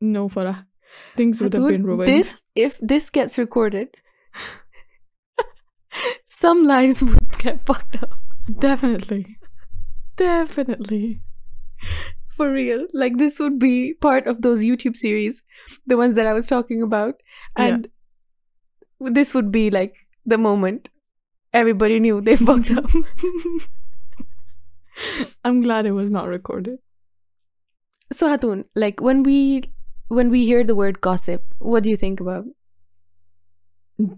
No, 0.00 0.28
Farah. 0.28 0.66
Things 1.16 1.40
would 1.40 1.52
have 1.54 1.68
been 1.68 1.84
ruined. 1.84 2.08
This, 2.08 2.42
if 2.54 2.78
this 2.80 3.10
gets 3.10 3.38
recorded, 3.38 3.88
some 6.24 6.64
lives 6.64 7.02
would 7.02 7.38
get 7.38 7.64
fucked 7.66 8.02
up. 8.02 8.14
Definitely. 8.58 9.38
Definitely. 10.16 11.20
For 12.28 12.50
real. 12.50 12.86
Like 12.92 13.18
this 13.18 13.38
would 13.38 13.58
be 13.58 13.94
part 13.94 14.26
of 14.26 14.42
those 14.42 14.62
YouTube 14.62 14.96
series, 14.96 15.42
the 15.86 15.96
ones 15.96 16.14
that 16.14 16.26
I 16.26 16.32
was 16.32 16.46
talking 16.46 16.82
about. 16.82 17.14
Yeah. 17.58 17.64
And 17.64 17.88
this 19.00 19.34
would 19.34 19.52
be 19.52 19.70
like 19.70 19.96
the 20.24 20.38
moment 20.38 20.88
everybody 21.52 22.00
knew 22.00 22.20
they 22.20 22.36
fucked 22.48 22.70
up. 22.70 22.90
I'm 25.44 25.60
glad 25.62 25.86
it 25.86 25.92
was 25.92 26.10
not 26.10 26.28
recorded. 26.28 26.78
so 28.12 28.28
Hatun, 28.28 28.64
like 28.74 29.00
when 29.00 29.22
we 29.22 29.64
when 30.16 30.30
we 30.30 30.44
hear 30.44 30.62
the 30.64 30.74
word 30.74 31.00
gossip, 31.00 31.42
what 31.58 31.82
do 31.82 31.90
you 31.90 31.96
think 31.96 32.20
about? 32.20 32.44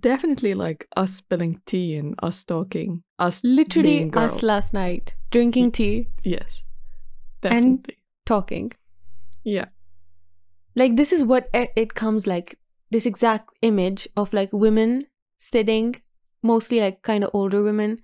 Definitely 0.00 0.54
like 0.54 0.86
us 0.96 1.14
spilling 1.16 1.60
tea 1.66 1.96
and 1.96 2.14
us 2.22 2.42
talking. 2.44 3.02
Us 3.18 3.42
Literally 3.44 4.10
us 4.14 4.42
last 4.42 4.72
night 4.72 5.14
drinking 5.30 5.72
tea, 5.72 6.08
Yes. 6.22 6.64
And- 7.42 7.82
Definitely. 7.82 7.96
talking. 8.26 8.72
yeah. 9.44 9.66
Like 10.76 10.96
this 10.96 11.12
is 11.12 11.22
what 11.24 11.48
it 11.54 11.70
it 11.76 11.94
comes 11.94 12.26
like 12.26 12.58
this 12.90 13.06
exact 13.06 13.50
image 13.62 14.08
of 14.16 14.32
like 14.32 14.52
women 14.52 15.02
sitting, 15.38 15.94
mostly 16.42 16.80
like 16.80 17.02
kind 17.02 17.22
of 17.22 17.30
older 17.32 17.62
women, 17.62 17.98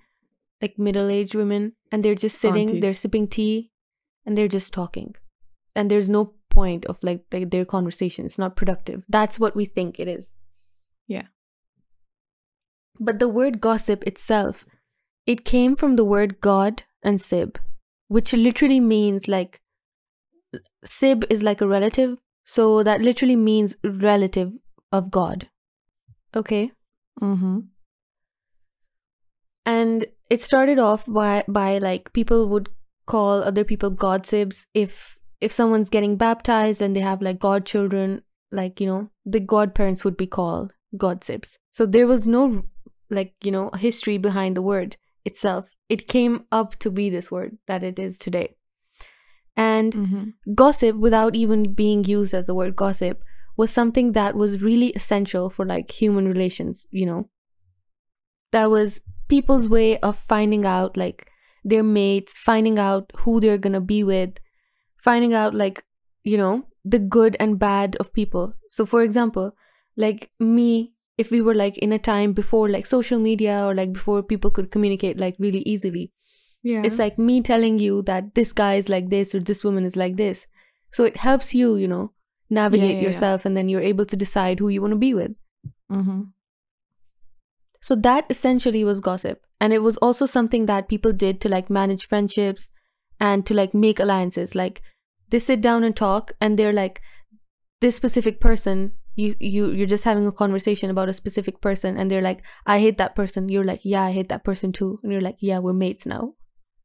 like 0.63 0.79
middle-aged 0.79 1.35
women, 1.35 1.73
and 1.91 2.05
they're 2.05 2.15
just 2.27 2.39
sitting, 2.41 2.79
they're 2.81 2.95
sipping 2.95 3.27
tea, 3.27 3.71
and 4.27 4.37
they're 4.39 4.55
just 4.59 4.73
talking. 4.73 5.15
And 5.75 5.91
there's 5.91 6.09
no 6.11 6.35
point 6.51 6.85
of 6.87 6.99
like 7.03 7.31
the, 7.31 7.45
their 7.45 7.65
conversation. 7.65 8.25
It's 8.25 8.39
not 8.39 8.57
productive. 8.57 9.05
That's 9.09 9.39
what 9.39 9.57
we 9.57 9.65
think 9.65 9.99
it 9.99 10.09
is. 10.09 10.33
Yeah. 11.07 11.29
But 12.99 13.19
the 13.19 13.29
word 13.29 13.61
gossip 13.61 14.05
itself, 14.05 14.67
it 15.27 15.45
came 15.45 15.77
from 15.77 15.97
the 15.97 16.05
word 16.05 16.41
God 16.41 16.83
and 17.03 17.21
Sib, 17.21 17.59
which 18.09 18.33
literally 18.33 18.81
means 18.81 19.29
like 19.29 19.61
Sib 20.85 21.25
is 21.31 21.43
like 21.43 21.61
a 21.61 21.67
relative, 21.67 22.19
so 22.45 22.83
that 22.83 23.01
literally 23.01 23.37
means 23.37 23.77
relative 23.85 24.53
of 24.93 25.11
God. 25.11 25.49
Okay? 26.35 26.73
Mm-hmm. 27.23 27.61
And 29.65 30.07
it 30.29 30.41
started 30.43 30.79
off 30.79 31.05
by 31.07 31.45
by 31.49 31.79
like 31.79 32.13
people 32.13 32.49
would 32.49 32.69
call 33.07 33.43
other 33.43 33.65
people 33.65 33.91
God 33.91 34.25
Sibs 34.25 34.67
if 34.75 35.20
if 35.41 35.53
someone's 35.53 35.91
getting 35.91 36.17
baptized 36.17 36.83
and 36.83 36.95
they 36.95 37.01
have 37.01 37.23
like 37.23 37.39
godchildren, 37.39 38.23
like 38.53 38.81
you 38.81 38.87
know, 38.87 39.11
the 39.25 39.41
godparents 39.41 40.05
would 40.05 40.17
be 40.17 40.27
called 40.27 40.75
godsibs. 40.97 41.59
So 41.71 41.87
there 41.87 42.07
was 42.07 42.27
no 42.27 42.65
like, 43.11 43.35
you 43.43 43.51
know, 43.51 43.71
history 43.71 44.19
behind 44.19 44.57
the 44.57 44.63
word 44.63 44.97
itself. 45.25 45.75
It 45.89 46.07
came 46.07 46.45
up 46.53 46.77
to 46.77 46.91
be 46.91 47.11
this 47.11 47.31
word 47.31 47.59
that 47.67 47.83
it 47.83 47.99
is 47.99 48.19
today. 48.19 48.57
And 49.57 49.93
Mm-hmm. 49.93 50.55
gossip 50.55 50.97
without 50.97 51.35
even 51.35 51.75
being 51.75 52.05
used 52.05 52.33
as 52.35 52.47
the 52.47 52.55
word 52.55 52.77
gossip 52.77 53.23
was 53.57 53.71
something 53.71 54.13
that 54.13 54.35
was 54.35 54.63
really 54.63 54.89
essential 54.91 55.51
for 55.51 55.67
like 55.67 55.91
human 55.91 56.27
relations 56.27 56.87
you 56.91 57.05
know 57.05 57.29
that 58.53 58.71
was 58.71 59.03
people's 59.29 59.69
way 59.69 59.99
of 59.99 60.17
finding 60.17 60.65
out 60.65 60.97
like 60.97 61.29
their 61.65 61.83
mates 61.83 62.39
finding 62.39 62.79
out 62.79 63.11
who 63.19 63.41
they're 63.41 63.59
gonna 63.59 63.81
be 63.81 64.03
with 64.03 64.39
finding 65.03 65.35
out 65.35 65.55
like 65.55 65.85
you 66.25 66.37
know 66.37 66.65
the 66.85 66.99
good 66.99 67.37
and 67.41 67.59
bad 67.59 67.97
of 67.97 68.13
people 68.13 68.53
so 68.71 68.87
for 68.87 69.03
example 69.03 69.53
like 69.97 70.31
me 70.39 70.93
if 71.19 71.31
we 71.31 71.41
were 71.41 71.55
like 71.55 71.77
in 71.79 71.93
a 71.93 71.99
time 71.99 72.33
before 72.33 72.69
like 72.69 72.87
social 72.87 73.19
media 73.19 73.65
or 73.65 73.75
like 73.75 73.93
before 73.93 74.23
people 74.23 74.51
could 74.51 74.71
communicate 74.71 75.19
like 75.19 75.37
really 75.39 75.63
easily 75.75 76.13
Yeah. 76.63 76.83
it's 76.85 76.99
like 76.99 77.19
me 77.19 77.35
telling 77.43 77.79
you 77.79 78.03
that 78.09 78.35
this 78.35 78.53
guy 78.53 78.75
is 78.81 78.89
like 78.89 79.11
this 79.11 79.35
or 79.35 79.41
this 79.41 79.65
woman 79.65 79.85
is 79.91 79.95
like 79.97 80.17
this. 80.17 80.47
So 80.97 81.05
it 81.11 81.17
helps 81.23 81.55
you, 81.55 81.77
you 81.83 81.89
know, 81.89 82.13
navigate 82.51 82.97
yeah, 82.97 82.97
yeah. 82.97 83.07
yourself 83.07 83.47
and 83.47 83.57
then 83.57 83.71
you're 83.71 83.87
able 83.91 84.05
to 84.13 84.19
decide 84.23 84.59
who 84.59 84.69
you 84.75 84.83
want 84.83 84.93
to 84.93 84.99
be 85.05 85.15
with. 85.15 85.33
mm-hmm. 85.91 86.19
So 87.81 87.97
that 87.97 88.27
essentially 88.29 88.85
was 88.85 89.01
gossip. 89.01 89.47
And 89.61 89.73
it 89.73 89.83
was 89.83 89.97
also 89.99 90.27
something 90.27 90.67
that 90.67 90.89
people 90.89 91.13
did 91.13 91.41
to 91.41 91.49
like 91.49 91.71
manage 91.71 92.07
friendships 92.07 92.69
and 93.21 93.45
to 93.47 93.55
like 93.55 93.75
make 93.75 94.01
alliances. 94.01 94.55
Like 94.55 94.83
they 95.29 95.39
sit 95.39 95.61
down 95.61 95.85
and 95.85 95.95
talk 95.95 96.33
and 96.41 96.59
they're 96.59 96.73
like, 96.73 97.01
this 97.81 97.97
specific 97.97 98.41
person, 98.41 98.93
you 99.17 99.35
you 99.39 99.71
you're 99.71 99.87
just 99.87 100.05
having 100.05 100.27
a 100.27 100.33
conversation 100.33 100.91
about 100.91 101.09
a 101.09 101.13
specific 101.13 101.61
person 101.61 101.97
and 101.97 102.11
they're 102.11 102.23
like, 102.23 102.43
I 102.67 102.81
hate 102.81 102.99
that 102.99 103.15
person. 103.15 103.49
You're 103.49 103.65
like, 103.65 103.81
yeah, 103.85 104.03
I 104.03 104.13
hate 104.13 104.29
that 104.31 104.45
person 104.45 104.73
too. 104.73 104.99
And 105.03 105.13
you're 105.13 105.21
like, 105.21 105.37
yeah, 105.41 105.59
we're 105.59 105.73
mates 105.73 106.07
now. 106.07 106.35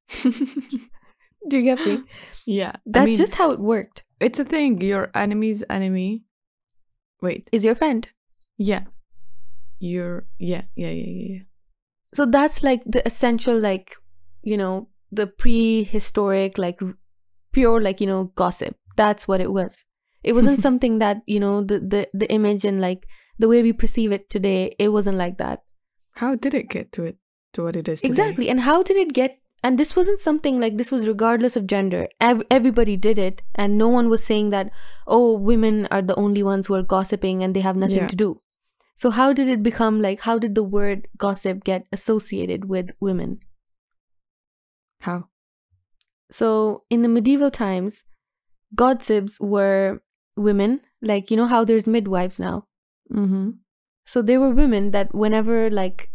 Do 0.24 1.58
you 1.60 1.75
get 1.75 1.86
me? 1.86 2.04
yeah. 2.46 2.72
I 2.75 2.80
That's 2.86 3.06
mean, 3.06 3.18
just 3.18 3.36
how 3.36 3.51
it 3.51 3.60
worked. 3.60 4.04
it's 4.20 4.39
a 4.39 4.46
thing. 4.46 4.82
Your 4.82 5.12
enemy's 5.13 5.63
enemy. 5.70 6.24
Wait. 7.22 7.48
Is 7.51 7.63
your 7.63 7.75
friend. 7.75 8.08
Yeah. 8.58 8.86
Your 9.80 10.25
yeah, 10.39 10.63
yeah, 10.75 10.89
yeah, 10.89 11.04
yeah, 11.04 11.34
yeah. 11.34 11.39
So 12.13 12.25
that's 12.25 12.63
like 12.63 12.82
the 12.86 13.06
essential, 13.06 13.60
like, 13.60 13.96
you 14.42 14.58
know, 14.58 14.88
the 15.16 15.28
prehistoric, 15.28 16.58
like 16.58 16.80
pure, 17.52 17.82
like, 17.82 18.02
you 18.02 18.08
know, 18.08 18.32
gossip. 18.36 18.76
That's 18.96 19.28
what 19.28 19.42
it 19.42 19.52
was. 19.52 19.86
It 20.24 20.34
wasn't 20.34 20.60
something 20.68 21.00
that, 21.00 21.22
you 21.26 21.40
know, 21.40 21.62
the, 21.62 21.80
the, 21.80 22.08
the 22.14 22.32
image 22.32 22.66
and 22.66 22.80
like 22.82 23.06
the 23.40 23.48
way 23.48 23.62
we 23.64 23.74
perceive 23.74 24.12
it 24.12 24.30
today, 24.30 24.76
it 24.80 24.90
wasn't 24.90 25.18
like 25.18 25.38
that. 25.38 25.64
How 26.16 26.36
did 26.36 26.54
it 26.54 26.70
get 26.70 26.92
to 26.94 27.04
it 27.04 27.18
to 27.54 27.64
what 27.64 27.76
it 27.76 27.88
is 27.88 28.02
today? 28.02 28.10
Exactly. 28.10 28.50
And 28.50 28.62
how 28.62 28.84
did 28.84 28.98
it 28.98 29.14
get? 29.14 29.38
And 29.64 29.78
this 29.80 29.96
wasn't 29.96 30.20
something 30.20 30.60
like 30.60 30.78
this 30.78 30.92
was 30.92 31.08
regardless 31.08 31.56
of 31.56 31.66
gender. 31.68 32.08
Ev- 32.22 32.44
everybody 32.52 32.96
did 32.96 33.18
it. 33.18 33.42
And 33.56 33.78
no 33.78 33.88
one 33.88 34.10
was 34.10 34.24
saying 34.24 34.52
that, 34.52 34.70
oh, 35.08 35.34
women 35.34 35.88
are 35.92 36.02
the 36.02 36.16
only 36.16 36.44
ones 36.44 36.68
who 36.68 36.76
are 36.76 36.84
gossiping 36.84 37.44
and 37.44 37.56
they 37.56 37.62
have 37.62 37.76
nothing 37.76 37.98
Yeah. 37.98 38.08
to 38.08 38.16
do. 38.16 38.42
So, 38.98 39.10
how 39.10 39.34
did 39.34 39.50
it 39.50 39.62
become 39.62 40.02
like, 40.02 40.22
how 40.22 40.40
did 40.40 40.56
the 40.56 40.64
word 40.64 41.08
gossip 41.18 41.64
get 41.66 41.86
associated 41.92 42.66
with 42.70 42.92
women? 43.02 43.40
How? 45.06 45.30
So, 46.32 46.84
in 46.90 47.04
the 47.04 47.08
medieval 47.08 47.52
times, 47.52 48.04
gossips 48.74 49.40
were 49.40 50.02
women, 50.36 50.82
like, 51.02 51.30
you 51.30 51.38
know 51.38 51.46
how 51.46 51.64
there's 51.64 51.88
midwives 51.88 52.40
now? 52.40 52.66
Mm-hmm. 53.12 53.52
So 54.06 54.22
they 54.22 54.38
were 54.38 54.50
women 54.50 54.92
that 54.92 55.14
whenever 55.14 55.70
like 55.70 56.10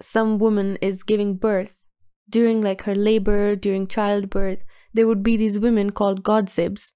some 0.00 0.38
woman 0.38 0.76
is 0.80 1.02
giving 1.02 1.36
birth, 1.36 1.84
during 2.28 2.60
like 2.60 2.82
her 2.82 2.94
labor, 2.94 3.56
during 3.56 3.86
childbirth, 3.86 4.64
there 4.94 5.06
would 5.06 5.22
be 5.22 5.36
these 5.36 5.58
women 5.58 5.90
called 5.90 6.22
godsibs. 6.22 6.92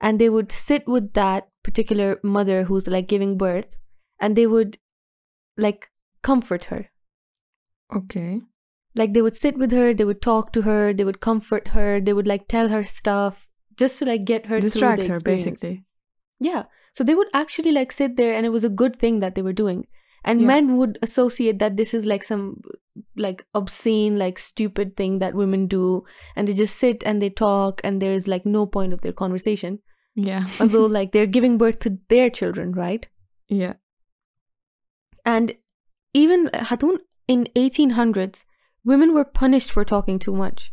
And 0.00 0.18
they 0.18 0.28
would 0.28 0.50
sit 0.50 0.86
with 0.88 1.12
that 1.12 1.48
particular 1.62 2.18
mother 2.22 2.64
who's 2.64 2.88
like 2.88 3.06
giving 3.06 3.36
birth 3.36 3.76
and 4.18 4.34
they 4.34 4.46
would 4.46 4.78
like 5.56 5.90
comfort 6.22 6.64
her. 6.64 6.90
Okay. 7.94 8.40
Like 8.94 9.12
they 9.14 9.22
would 9.22 9.36
sit 9.36 9.56
with 9.56 9.70
her, 9.72 9.94
they 9.94 10.04
would 10.04 10.20
talk 10.22 10.52
to 10.52 10.62
her, 10.62 10.92
they 10.92 11.04
would 11.04 11.20
comfort 11.20 11.68
her, 11.68 12.00
they 12.00 12.12
would 12.12 12.26
like 12.26 12.48
tell 12.48 12.68
her 12.68 12.82
stuff 12.84 13.48
just 13.76 13.98
to 14.00 14.04
like 14.04 14.24
get 14.24 14.46
her 14.46 14.60
through 14.60 14.68
Distract 14.70 15.06
her 15.06 15.20
basically. 15.20 15.84
Yeah. 16.40 16.64
So 16.92 17.04
they 17.04 17.14
would 17.14 17.28
actually 17.32 17.70
like 17.72 17.92
sit 17.92 18.16
there 18.16 18.34
and 18.34 18.44
it 18.44 18.50
was 18.50 18.64
a 18.64 18.68
good 18.68 18.96
thing 18.96 19.20
that 19.20 19.34
they 19.36 19.42
were 19.42 19.52
doing. 19.52 19.86
And 20.24 20.40
Yeah. 20.40 20.46
men 20.48 20.76
would 20.76 20.98
associate 21.02 21.58
that 21.60 21.76
this 21.76 21.94
is 21.94 22.04
like 22.04 22.24
some 22.24 22.60
like 23.16 23.46
obscene, 23.54 24.18
like 24.18 24.38
stupid 24.38 24.96
thing 24.96 25.18
that 25.20 25.34
women 25.34 25.66
do. 25.66 26.04
And 26.34 26.48
they 26.48 26.54
just 26.54 26.76
sit 26.76 27.02
and 27.06 27.22
they 27.22 27.30
talk 27.30 27.80
and 27.84 28.02
there's 28.02 28.26
like 28.26 28.44
no 28.44 28.66
point 28.66 28.92
of 28.92 29.02
their 29.02 29.12
conversation. 29.12 29.78
Yeah. 30.16 30.46
Although 30.60 30.86
like 30.98 31.12
they're 31.12 31.26
giving 31.26 31.56
birth 31.58 31.78
to 31.80 31.98
their 32.08 32.28
children, 32.28 32.72
right? 32.72 33.06
yeah. 33.48 33.74
And 35.24 35.54
even 36.14 36.46
Hatun 36.48 36.98
in 37.28 37.46
1800s, 37.54 38.44
women 38.84 39.14
were 39.14 39.24
punished 39.24 39.72
for 39.72 39.84
talking 39.84 40.18
too 40.18 40.34
much. 40.34 40.72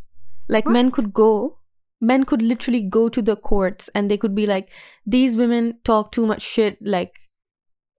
Like 0.49 0.65
men 0.65 0.91
could 0.91 1.13
go 1.13 1.57
men 1.99 2.23
could 2.23 2.41
literally 2.41 2.81
go 2.81 3.09
to 3.09 3.21
the 3.21 3.35
courts 3.35 3.89
and 3.95 4.09
they 4.09 4.17
could 4.17 4.35
be 4.35 4.45
like, 4.45 4.69
these 5.05 5.35
women 5.35 5.79
talk 5.83 6.11
too 6.11 6.25
much 6.25 6.41
shit, 6.41 6.77
like, 6.81 7.15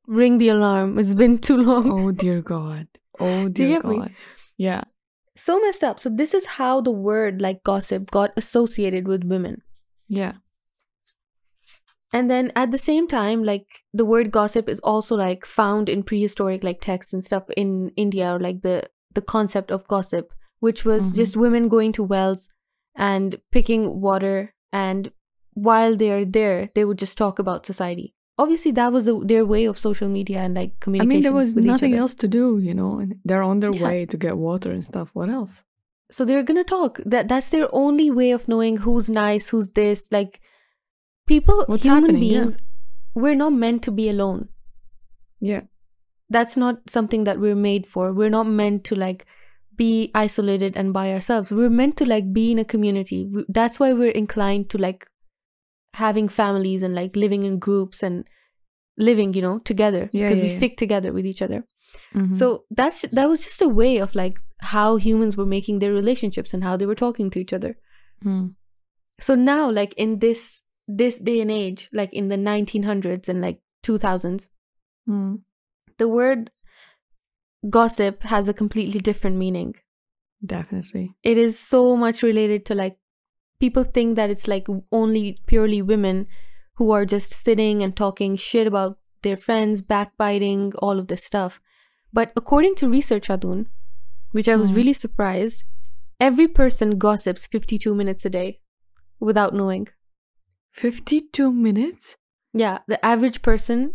ring 0.06 0.38
the 0.38 0.48
alarm. 0.48 0.98
It's 0.98 1.14
been 1.14 1.38
too 1.48 1.56
long. 1.56 1.90
Oh 1.90 2.12
dear 2.12 2.40
God. 2.40 2.88
Oh 3.18 3.48
dear 3.48 3.80
get 3.80 3.84
me? 3.84 3.98
God. 3.98 4.14
Yeah. 4.56 4.82
So 5.36 5.60
messed 5.60 5.84
up. 5.84 6.00
So, 6.00 6.10
this 6.10 6.34
is 6.34 6.46
how 6.46 6.80
the 6.80 6.90
word 6.90 7.40
like 7.40 7.62
gossip 7.62 8.10
got 8.10 8.32
associated 8.36 9.06
with 9.06 9.22
women. 9.22 9.62
Yeah. 10.08 10.32
And 12.12 12.30
then 12.30 12.50
at 12.56 12.70
the 12.70 12.78
same 12.78 13.06
time, 13.06 13.44
like 13.44 13.84
the 13.92 14.04
word 14.04 14.30
gossip 14.32 14.68
is 14.68 14.80
also 14.80 15.14
like 15.14 15.44
found 15.44 15.88
in 15.88 16.02
prehistoric 16.02 16.64
like 16.64 16.80
texts 16.80 17.12
and 17.12 17.22
stuff 17.22 17.44
in 17.56 17.92
India 17.96 18.34
or 18.34 18.40
like 18.40 18.62
the 18.62 18.88
the 19.18 19.26
concept 19.36 19.70
of 19.76 19.86
gossip, 19.94 20.26
which 20.66 20.80
was 20.90 21.02
Mhm. 21.10 21.16
just 21.20 21.36
women 21.44 21.68
going 21.76 21.92
to 21.98 22.02
wells 22.14 22.48
and 23.10 23.28
picking 23.56 23.82
water 24.08 24.36
and 24.72 25.10
while 25.68 25.92
they're 26.00 26.24
there, 26.38 26.60
they 26.76 26.84
would 26.86 26.98
just 27.04 27.16
talk 27.18 27.38
about 27.44 27.66
society. 27.72 28.08
Obviously, 28.42 28.72
that 28.78 28.92
was 28.96 29.04
the, 29.06 29.14
their 29.30 29.44
way 29.52 29.64
of 29.70 29.76
social 29.88 30.08
media 30.18 30.38
and 30.44 30.54
like 30.60 30.72
communication. 30.84 31.10
I 31.10 31.14
mean, 31.14 31.22
there 31.26 31.38
was 31.42 31.56
nothing 31.56 31.94
else 32.02 32.14
to 32.22 32.28
do, 32.40 32.44
you 32.66 32.74
know, 32.80 32.92
and 33.00 33.16
they're 33.24 33.42
on 33.52 33.58
their 33.62 33.72
Yeah. 33.74 33.82
way 33.86 33.98
to 34.12 34.16
get 34.24 34.36
water 34.48 34.70
and 34.76 34.84
stuff. 34.90 35.08
What 35.18 35.28
else? 35.38 35.54
So 36.16 36.24
they're 36.24 36.44
gonna 36.50 36.62
talk. 36.76 37.00
That 37.12 37.24
that's 37.32 37.50
their 37.54 37.68
only 37.84 38.08
way 38.20 38.30
of 38.36 38.46
knowing 38.52 38.74
who's 38.84 39.08
nice, 39.10 39.44
who's 39.50 39.68
this. 39.80 40.00
Like 40.18 40.40
people, 41.32 41.64
What's 41.66 41.82
human 41.82 42.02
happening, 42.02 42.22
yeah. 42.22 42.38
beings, 42.42 42.56
we're 43.22 43.34
not 43.44 43.52
meant 43.64 43.82
to 43.86 43.90
be 44.00 44.06
alone. 44.14 44.48
Yeah. 45.50 45.62
That's 46.30 46.56
not 46.56 46.88
something 46.90 47.24
that 47.24 47.40
we're 47.40 47.54
made 47.54 47.86
for. 47.86 48.12
We're 48.12 48.30
not 48.30 48.46
meant 48.46 48.84
to 48.84 48.94
like 48.94 49.26
be 49.76 50.10
isolated 50.14 50.76
and 50.76 50.92
by 50.92 51.12
ourselves. 51.12 51.50
We're 51.52 51.70
meant 51.70 51.96
to 51.98 52.04
like 52.06 52.32
be 52.32 52.50
in 52.52 52.58
a 52.58 52.64
community. 52.64 53.30
That's 53.48 53.78
why 53.80 53.92
we're 53.92 54.10
inclined 54.10 54.68
to 54.70 54.78
like 54.78 55.06
having 55.94 56.28
families 56.28 56.82
and 56.82 56.94
like 56.94 57.16
living 57.16 57.44
in 57.44 57.58
groups 57.58 58.02
and 58.02 58.26
living, 58.96 59.32
you 59.34 59.42
know, 59.42 59.58
together 59.60 60.10
Yeah, 60.12 60.24
because 60.26 60.38
yeah, 60.38 60.44
we 60.44 60.50
yeah. 60.50 60.56
stick 60.56 60.76
together 60.76 61.12
with 61.12 61.24
each 61.24 61.40
other. 61.42 61.64
Mhm. 62.14 62.34
So 62.34 62.64
that's 62.70 63.02
that 63.12 63.28
was 63.28 63.42
just 63.44 63.62
a 63.62 63.68
way 63.68 63.98
of 63.98 64.14
like 64.14 64.38
how 64.60 64.96
humans 64.96 65.36
were 65.36 65.46
making 65.46 65.78
their 65.78 65.92
relationships 65.92 66.52
and 66.52 66.64
how 66.64 66.76
they 66.76 66.86
were 66.86 66.96
talking 66.96 67.30
to 67.30 67.38
each 67.38 67.52
other. 67.52 67.76
Hmm. 68.22 68.48
So 69.20 69.34
now 69.34 69.70
like 69.70 69.94
in 69.94 70.18
this 70.18 70.62
this 70.88 71.18
day 71.18 71.40
and 71.40 71.50
age, 71.50 71.88
like 71.92 72.12
in 72.12 72.28
the 72.28 72.36
1900s 72.36 73.28
and 73.28 73.40
like 73.40 73.60
2000s, 73.84 74.48
Hmm. 75.06 75.36
The 75.98 76.08
word 76.08 76.50
gossip 77.68 78.22
has 78.24 78.48
a 78.48 78.54
completely 78.54 79.00
different 79.00 79.36
meaning. 79.36 79.74
Definitely. 80.44 81.16
It 81.22 81.36
is 81.36 81.58
so 81.58 81.96
much 81.96 82.22
related 82.22 82.64
to 82.66 82.74
like 82.74 82.98
people 83.58 83.82
think 83.84 84.16
that 84.16 84.30
it's 84.30 84.46
like 84.46 84.68
only 84.92 85.40
purely 85.46 85.82
women 85.82 86.26
who 86.76 86.92
are 86.92 87.04
just 87.04 87.32
sitting 87.32 87.82
and 87.82 87.96
talking 87.96 88.36
shit 88.36 88.66
about 88.68 88.98
their 89.22 89.36
friends, 89.36 89.82
backbiting, 89.82 90.72
all 90.78 90.98
of 90.98 91.08
this 91.08 91.24
stuff. 91.24 91.60
But 92.12 92.32
according 92.36 92.76
to 92.76 92.88
research, 92.88 93.26
Hatun, 93.26 93.66
which 94.30 94.48
I 94.48 94.54
was 94.54 94.70
Hmm. 94.70 94.76
really 94.76 94.92
surprised, 94.92 95.64
every 96.20 96.46
person 96.46 96.98
gossips 96.98 97.46
52 97.48 97.94
minutes 97.96 98.24
a 98.24 98.30
day 98.30 98.60
without 99.18 99.54
knowing. 99.54 99.88
52 100.70 101.52
minutes? 101.52 102.16
Yeah, 102.54 102.78
the 102.86 103.04
average 103.04 103.42
person 103.42 103.94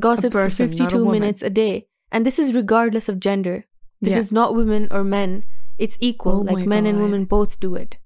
gossips 0.00 0.32
person, 0.34 0.68
for 0.68 0.76
not 0.82 0.92
a 0.92 0.96
52 0.96 1.10
minutes 1.12 1.42
a 1.42 1.50
day. 1.50 1.86
And 2.12 2.26
this 2.26 2.38
is 2.38 2.54
regardless 2.54 3.08
of 3.08 3.20
gender. 3.20 3.64
This 4.00 4.14
Yeah. 4.14 4.18
is 4.18 4.32
not 4.32 4.54
women 4.54 4.88
or 4.90 5.04
men. 5.04 5.44
It's 5.78 5.96
equal. 6.00 6.38
Oh 6.48 6.52
like 6.54 6.66
men 6.66 6.86
and 6.86 7.00
women 7.00 7.24
both 7.24 7.60
do 7.60 7.74
it. 7.74 7.98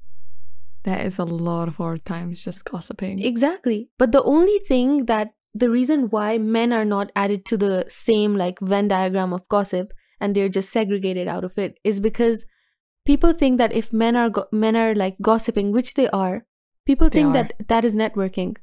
That 0.85 1.05
is 1.07 1.19
a 1.19 1.25
lot 1.25 1.69
of 1.69 1.81
our 1.81 1.97
times 1.99 2.45
just 2.45 2.65
gossiping. 2.65 3.19
Exactly. 3.23 3.89
But 3.99 4.13
the 4.13 4.23
only 4.23 4.59
thing 4.59 5.07
that 5.07 5.35
the 5.55 5.71
reason 5.71 6.11
why 6.11 6.37
men 6.37 6.73
are 6.73 6.85
not 6.85 7.11
added 7.17 7.45
to 7.47 7.57
the 7.57 7.85
same 7.89 8.35
like 8.35 8.59
Venn 8.61 8.89
diagram 8.89 9.33
of 9.33 9.49
gossip 9.49 9.93
and 10.21 10.35
they're 10.35 10.49
just 10.49 10.71
segregated 10.71 11.29
out 11.29 11.45
of 11.45 11.57
it 11.59 11.79
is 11.85 12.01
because 12.01 12.45
people 13.07 13.33
think 13.33 13.59
that 13.59 13.73
if 13.73 13.93
men 13.93 14.17
are 14.17 14.29
go- 14.31 14.49
men 14.53 14.77
are 14.77 14.95
like 14.95 15.17
gossiping, 15.23 15.71
which 15.73 15.95
they 15.95 16.09
are, 16.11 16.45
people 16.85 17.09
They 17.09 17.21
think 17.23 17.29
are. 17.29 17.33
that 17.45 17.53
that 17.69 17.85
is 17.85 17.97
networking. 17.97 18.57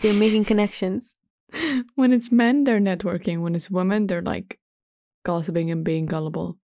They're 0.00 0.14
making 0.18 0.44
connections. 0.44 1.14
when 1.94 2.12
it's 2.12 2.30
men, 2.32 2.64
they're 2.64 2.80
networking. 2.80 3.40
When 3.40 3.54
it's 3.54 3.70
women, 3.70 4.06
they're 4.06 4.22
like 4.22 4.58
gossiping 5.24 5.70
and 5.70 5.84
being 5.84 6.06
gullible. 6.06 6.58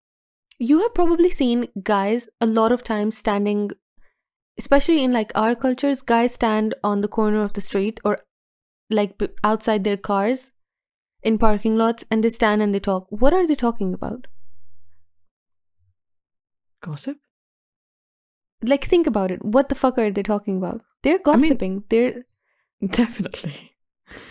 You 0.57 0.81
have 0.81 0.93
probably 0.93 1.29
seen 1.29 1.67
guys 1.83 2.29
a 2.39 2.45
lot 2.45 2.71
of 2.71 2.81
times 2.83 3.17
standing, 3.17 3.71
especially 4.57 5.03
in 5.03 5.11
like 5.11 5.31
our 5.35 5.55
cultures, 5.55 6.01
guys 6.01 6.33
stand 6.33 6.75
on 6.83 7.01
the 7.01 7.07
corner 7.09 7.43
of 7.43 7.53
the 7.53 7.61
street 7.61 7.99
or 8.05 8.19
like 8.89 9.21
outside 9.43 9.83
their 9.83 9.97
cars 9.97 10.53
in 11.23 11.37
parking 11.37 11.75
lots 11.75 12.05
and 12.09 12.23
they 12.23 12.29
stand 12.29 12.61
and 12.61 12.73
they 12.73 12.79
talk. 12.79 13.07
What 13.09 13.33
are 13.33 13.45
they 13.45 13.55
talking 13.55 13.93
about? 13.93 14.27
Gossip? 16.81 17.17
Like, 18.63 18.85
think 18.85 19.07
about 19.07 19.31
it. 19.31 19.43
What 19.43 19.69
the 19.69 19.75
fuck 19.75 19.97
are 19.97 20.11
they 20.11 20.23
talking 20.23 20.57
about? 20.57 20.81
They're 21.03 21.19
I 21.25 21.35
mean- 21.35 21.41
gossiping. 21.41 21.83
They're 21.89 22.25
Definitely. 22.87 23.71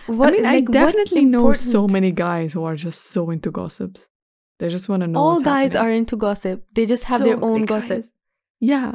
What? 0.06 0.28
I 0.28 0.32
mean, 0.32 0.42
like, 0.44 0.52
I 0.52 0.60
definitely 0.72 1.24
know 1.24 1.52
so 1.52 1.86
many 1.88 2.12
guys 2.12 2.52
who 2.52 2.64
are 2.64 2.76
just 2.76 3.10
so 3.10 3.30
into 3.30 3.50
gossips. 3.50 4.08
They 4.58 4.68
just 4.68 4.88
want 4.88 5.02
to 5.02 5.06
know 5.08 5.18
All 5.18 5.40
guys 5.40 5.72
happening. 5.72 5.92
are 5.92 5.96
into 5.96 6.16
gossip. 6.16 6.64
They 6.72 6.86
just 6.86 7.08
have 7.08 7.18
So 7.18 7.24
their 7.24 7.44
own 7.44 7.64
gossip. 7.64 7.98
guys. 8.02 8.12
Yeah. 8.60 8.94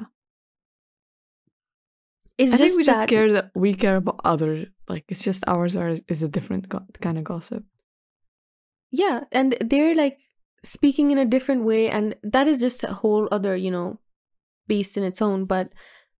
It's 2.37 2.53
I 2.53 2.57
just 2.57 2.75
think 2.75 2.77
we 2.77 2.83
just 2.85 3.07
care 3.07 3.31
that 3.33 3.51
we 3.53 3.73
care 3.73 3.97
about 3.97 4.21
others. 4.23 4.67
Like 4.87 5.03
it's 5.09 5.23
just 5.23 5.43
ours 5.47 5.75
are 5.75 5.95
is 6.07 6.23
a 6.23 6.29
different 6.29 6.69
go- 6.69 6.85
kind 7.01 7.17
of 7.17 7.23
gossip. 7.25 7.63
Yeah, 8.91 9.25
and 9.31 9.57
they're 9.61 9.93
like 9.93 10.19
speaking 10.63 11.11
in 11.11 11.17
a 11.17 11.25
different 11.25 11.63
way, 11.65 11.89
and 11.89 12.15
that 12.23 12.47
is 12.47 12.61
just 12.61 12.83
a 12.83 12.93
whole 12.93 13.27
other, 13.31 13.55
you 13.55 13.69
know, 13.71 13.99
beast 14.67 14.95
in 14.97 15.03
its 15.03 15.21
own. 15.21 15.45
But 15.45 15.71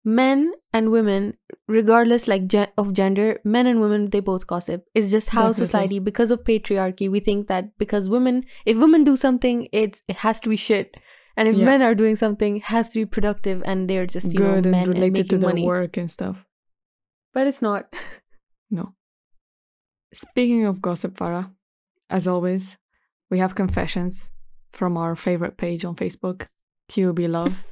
men 0.06 0.54
and 0.74 0.92
women, 0.92 1.38
regardless 1.68 2.28
like 2.28 2.48
ge- 2.48 2.70
of 2.78 2.94
gender, 2.94 3.40
men 3.44 3.68
and 3.68 3.82
women 3.82 4.10
they 4.10 4.20
both 4.20 4.48
gossip. 4.48 4.86
It's 4.96 5.12
just 5.12 5.30
how 5.30 5.48
Definitely. 5.48 5.66
society, 5.66 6.00
because 6.00 6.32
of 6.32 6.44
patriarchy, 6.44 7.10
we 7.12 7.20
think 7.20 7.48
that 7.48 7.78
because 7.78 8.10
women, 8.10 8.44
if 8.66 8.78
women 8.78 9.04
do 9.04 9.16
something, 9.16 9.68
it's 9.72 10.04
it 10.08 10.18
has 10.18 10.40
to 10.42 10.50
be 10.50 10.56
shit, 10.56 10.96
and 11.36 11.48
if 11.48 11.58
Yeah. 11.58 11.66
men 11.66 11.82
are 11.82 11.96
doing 11.96 12.16
something, 12.16 12.58
it 12.58 12.64
has 12.64 12.92
to 12.92 13.00
be 13.00 13.06
productive, 13.06 13.62
and 13.66 13.90
they're 13.90 14.06
just 14.08 14.34
you 14.34 14.40
Good 14.40 14.66
know 14.66 14.72
men 14.72 14.86
and 14.86 14.94
related 14.94 15.30
to 15.30 15.36
making 15.36 15.40
their 15.40 15.50
money. 15.50 15.66
work 15.66 15.98
and 15.98 16.10
stuff. 16.10 16.46
But 17.34 17.48
it's 17.48 17.62
not. 17.62 17.94
No. 18.72 18.94
Speaking 20.14 20.66
of 20.66 20.82
gossip, 20.82 21.16
Farah, 21.18 21.52
as 22.10 22.28
always, 22.28 22.78
we 23.32 23.40
have 23.40 23.56
confessions 23.56 24.32
from 24.72 24.96
our 24.98 25.16
favorite 25.16 25.58
page 25.58 25.84
on 25.86 25.96
Facebook, 25.96 26.48
QB 26.92 27.28
Love. 27.30 27.64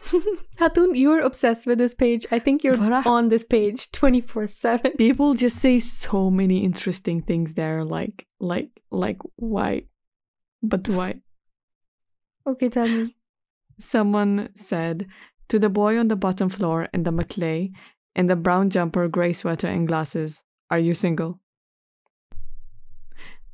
Hatun, 0.58 0.96
you're 0.96 1.20
obsessed 1.20 1.66
with 1.66 1.78
this 1.78 1.94
page. 1.94 2.26
I 2.30 2.38
think 2.38 2.64
you're 2.64 2.80
on 3.06 3.28
this 3.28 3.44
page 3.44 3.90
twenty 3.92 4.20
four 4.20 4.46
seven. 4.46 4.92
People 4.92 5.34
just 5.34 5.56
say 5.58 5.78
so 5.78 6.30
many 6.30 6.64
interesting 6.64 7.22
things 7.22 7.54
there, 7.54 7.84
like 7.84 8.26
like 8.38 8.70
like 8.90 9.18
why, 9.36 9.84
but 10.62 10.88
why? 10.88 11.20
Okay, 12.46 12.68
tell 12.68 12.88
me. 12.88 13.14
Someone 13.78 14.48
said 14.54 15.06
to 15.48 15.58
the 15.58 15.68
boy 15.68 15.98
on 15.98 16.08
the 16.08 16.16
bottom 16.16 16.48
floor 16.48 16.88
in 16.94 17.02
the 17.02 17.12
McClay, 17.12 17.72
in 18.16 18.26
the 18.26 18.36
brown 18.36 18.70
jumper, 18.70 19.06
grey 19.06 19.32
sweater, 19.32 19.68
and 19.68 19.86
glasses, 19.86 20.44
"Are 20.70 20.78
you 20.78 20.94
single?" 20.94 21.40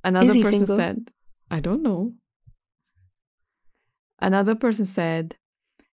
Another 0.04 0.35
person 0.35 0.66
single? 0.66 0.76
said, 0.76 1.11
"I 1.50 1.59
don't 1.61 1.82
know." 1.82 2.14
Another 4.20 4.54
person 4.54 4.87
said, 4.87 5.37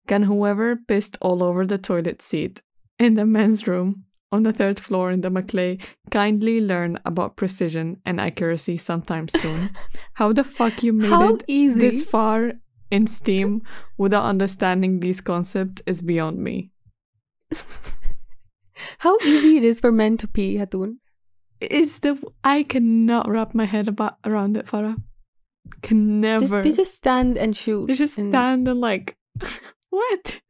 "Can 0.08 0.24
whoever 0.24 0.74
pissed 0.76 1.16
all 1.20 1.42
over 1.42 1.64
the 1.66 1.78
toilet 1.78 2.20
seat 2.20 2.62
in 2.98 3.14
the 3.14 3.24
men's 3.24 3.66
room 3.68 4.04
on 4.32 4.42
the 4.42 4.52
third 4.52 4.80
floor 4.80 5.10
in 5.10 5.20
the 5.20 5.30
McClay 5.30 5.80
kindly 6.10 6.60
learn 6.60 6.98
about 7.04 7.36
precision 7.36 8.00
and 8.04 8.20
accuracy 8.20 8.76
sometime 8.76 9.28
soon?" 9.28 9.70
How 10.14 10.32
the 10.32 10.44
fuck 10.44 10.82
you 10.82 10.92
made 10.92 11.10
How 11.10 11.34
it 11.34 11.44
easy? 11.46 11.78
this 11.80 12.02
far 12.02 12.54
in 12.90 13.06
STEAM 13.06 13.62
without 13.96 14.24
understanding 14.24 15.00
these 15.00 15.20
concepts 15.20 15.82
is 15.86 16.00
beyond 16.02 16.38
me. 16.38 16.72
How 18.98 19.18
easy 19.20 19.56
it 19.58 19.64
is 19.64 19.80
for 19.80 19.92
men 19.92 20.16
to 20.18 20.28
pee, 20.28 20.56
Hatun. 20.56 20.96
It's 21.60 21.98
the 21.98 22.16
I 22.44 22.62
cannot 22.62 23.28
wrap 23.28 23.54
my 23.54 23.64
head 23.64 23.88
about 23.88 24.16
around 24.24 24.56
it, 24.56 24.66
Farah. 24.66 24.96
Can 25.82 26.22
Just, 26.22 26.42
never. 26.50 26.62
they 26.62 26.72
just 26.72 26.94
stand 26.94 27.36
and 27.36 27.56
shoot. 27.56 27.86
They 27.86 27.94
just 27.94 28.18
and 28.18 28.30
stand 28.32 28.68
and 28.68 28.80
like, 28.80 29.16
What? 29.90 30.40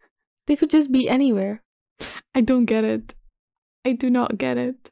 They 0.46 0.57
could 0.57 0.70
just 0.70 0.90
be 0.90 1.09
anywhere. 1.09 1.62
I 2.35 2.40
don't 2.40 2.64
get 2.64 2.85
it. 2.85 3.14
I 3.85 3.92
do 3.92 4.11
not 4.11 4.38
get 4.38 4.59
it. 4.59 4.90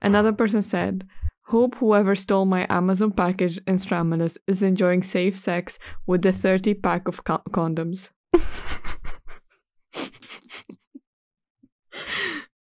Another 0.00 0.32
person 0.32 0.62
said, 0.62 1.08
Hope 1.48 1.74
whoever 1.76 2.14
stole 2.14 2.46
my 2.46 2.66
Amazon 2.70 3.12
package 3.12 3.58
in 3.66 3.74
Stranmillis 3.74 4.38
is 4.46 4.62
enjoying 4.62 5.02
safe 5.02 5.38
sex 5.38 5.78
with 6.06 6.22
the 6.22 6.32
30 6.32 6.74
pack 6.74 7.06
of 7.06 7.24
co- 7.24 7.42
condoms. 7.50 8.10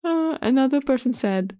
uh, 0.04 0.38
another 0.42 0.80
person 0.82 1.14
said, 1.14 1.56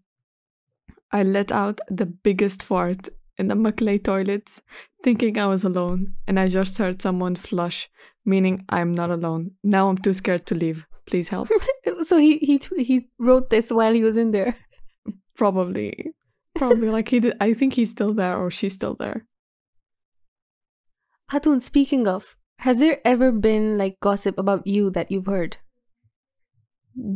I 1.10 1.22
let 1.22 1.50
out 1.50 1.80
the 1.88 2.04
biggest 2.06 2.62
fart 2.62 3.08
in 3.38 3.48
the 3.48 3.54
McClay 3.54 4.02
toilets 4.02 4.60
thinking 5.02 5.38
I 5.38 5.46
was 5.46 5.64
alone, 5.64 6.14
and 6.26 6.38
I 6.40 6.48
just 6.48 6.78
heard 6.78 7.00
someone 7.02 7.36
flush, 7.36 7.88
meaning 8.24 8.64
I'm 8.68 8.94
not 8.94 9.10
alone. 9.10 9.52
Now 9.62 9.88
I'm 9.88 9.98
too 9.98 10.14
scared 10.14 10.46
to 10.46 10.54
leave. 10.54 10.86
Please 11.06 11.28
help. 11.30 11.48
so 12.02 12.18
he 12.18 12.38
he 12.38 12.60
he 12.78 13.08
wrote 13.18 13.50
this 13.50 13.70
while 13.70 13.94
he 13.94 14.02
was 14.02 14.16
in 14.16 14.30
there. 14.32 14.56
Probably. 15.34 16.12
Probably 16.54 16.90
like 16.90 17.08
he 17.08 17.20
did. 17.20 17.34
I 17.40 17.54
think 17.54 17.74
he's 17.74 17.90
still 17.90 18.12
there 18.12 18.36
or 18.36 18.50
she's 18.50 18.74
still 18.74 18.96
there. 18.98 19.24
Hatun, 21.32 21.62
speaking 21.62 22.08
of, 22.08 22.36
has 22.58 22.80
there 22.80 22.98
ever 23.04 23.30
been 23.32 23.78
like 23.78 24.00
gossip 24.00 24.38
about 24.38 24.66
you 24.66 24.90
that 24.90 25.10
you've 25.10 25.26
heard? 25.26 25.58